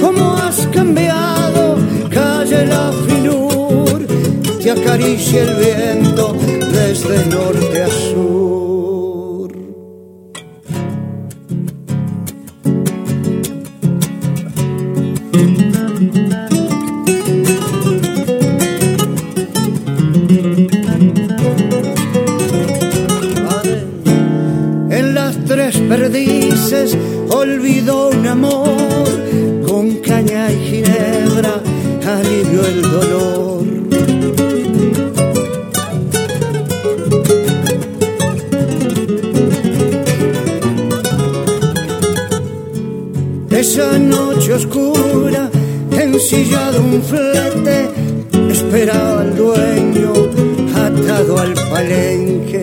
¿Cómo 0.00 0.36
has 0.36 0.66
cambiado, 0.72 1.76
calle 2.10 2.66
la 2.66 2.90
finur? 3.06 3.49
Acaricia 4.70 5.42
el 5.42 5.54
viento 5.56 6.32
desde 6.72 7.26
norte 7.26 7.82
a 7.82 7.88
sur. 7.88 9.52
En 24.90 25.14
las 25.14 25.44
tres 25.46 25.78
perdices 25.78 26.96
olvidó 27.30 28.10
un 28.10 28.26
amor 28.26 29.08
con 29.66 29.96
caña 29.96 30.52
y 30.52 30.56
ginebra 30.68 31.60
alivió 32.06 32.64
el 32.66 32.82
dolor. 32.82 33.09
Ensillado 46.32 46.80
un 46.80 47.02
flete, 47.02 47.88
esperaba 48.50 49.22
al 49.22 49.36
dueño 49.36 50.12
atado 50.76 51.38
al 51.40 51.54
palenque. 51.54 52.62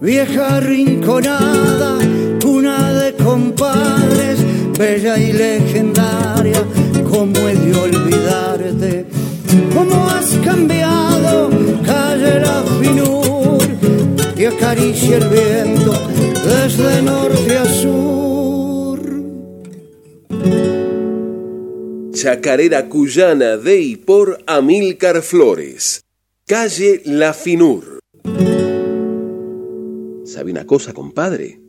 Vieja 0.00 0.60
rinconada, 0.60 1.43
acaricia 14.56 15.16
el 15.16 15.28
viento 15.28 15.92
desde 16.44 17.02
norte 17.02 17.58
a 17.58 17.66
sur? 17.66 19.00
Chacarera 22.12 22.88
cuyana 22.88 23.56
de 23.56 23.80
y 23.80 23.96
por 23.96 24.42
Amílcar 24.46 25.22
Flores. 25.22 26.02
Calle 26.46 27.02
La 27.04 27.32
Finur. 27.32 28.00
¿Sabe 30.24 30.50
una 30.50 30.66
cosa, 30.66 30.92
compadre? 30.92 31.60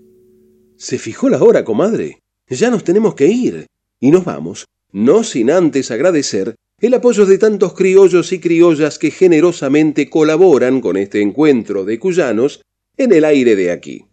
Se 0.77 0.97
fijó 0.97 1.29
la 1.29 1.41
hora, 1.41 1.63
comadre. 1.63 2.19
Ya 2.49 2.69
nos 2.69 2.83
tenemos 2.83 3.15
que 3.15 3.27
ir. 3.27 3.67
Y 3.99 4.11
nos 4.11 4.25
vamos, 4.25 4.65
no 4.91 5.23
sin 5.23 5.49
antes 5.49 5.91
agradecer 5.91 6.55
el 6.81 6.93
apoyo 6.93 7.25
de 7.25 7.37
tantos 7.37 7.73
criollos 7.73 8.33
y 8.33 8.39
criollas 8.39 8.99
que 8.99 9.09
generosamente 9.09 10.09
colaboran 10.09 10.81
con 10.81 10.97
este 10.97 11.21
encuentro 11.21 11.85
de 11.85 11.97
cuyanos 11.99 12.61
en 12.97 13.13
el 13.13 13.25
aire 13.25 13.55
de 13.55 13.71
aquí. 13.71 14.05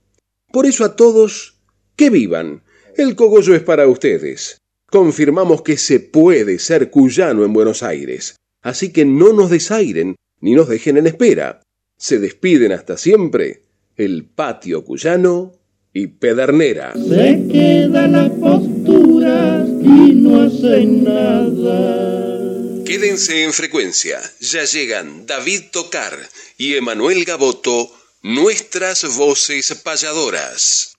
Por 0.52 0.66
eso 0.66 0.84
a 0.84 0.96
todos, 0.96 1.56
que 1.96 2.10
vivan. 2.10 2.62
El 2.96 3.16
cogollo 3.16 3.54
es 3.54 3.62
para 3.62 3.88
ustedes. 3.88 4.58
Confirmamos 4.90 5.62
que 5.62 5.76
se 5.76 6.00
puede 6.00 6.58
ser 6.58 6.90
cuyano 6.90 7.44
en 7.44 7.52
Buenos 7.52 7.82
Aires. 7.82 8.36
Así 8.60 8.92
que 8.92 9.04
no 9.04 9.32
nos 9.32 9.50
desairen 9.50 10.16
ni 10.40 10.54
nos 10.54 10.68
dejen 10.68 10.98
en 10.98 11.06
espera. 11.06 11.62
Se 11.96 12.18
despiden 12.18 12.72
hasta 12.72 12.98
siempre 12.98 13.62
el 13.96 14.24
patio 14.24 14.84
cuyano 14.84 15.52
y 15.92 16.08
Pedernera. 16.08 16.94
Se 16.94 17.46
quedan 17.50 18.12
las 18.12 18.30
posturas 18.30 19.68
y 19.68 20.14
no 20.14 20.42
hacen 20.42 21.04
nada. 21.04 22.84
Quédense 22.84 23.44
en 23.44 23.52
frecuencia. 23.52 24.20
Ya 24.40 24.64
llegan 24.64 25.26
David 25.26 25.62
Tocar 25.72 26.18
y 26.58 26.74
Emanuel 26.74 27.24
Gaboto, 27.24 27.90
nuestras 28.22 29.16
voces 29.16 29.74
payadoras. 29.82 30.96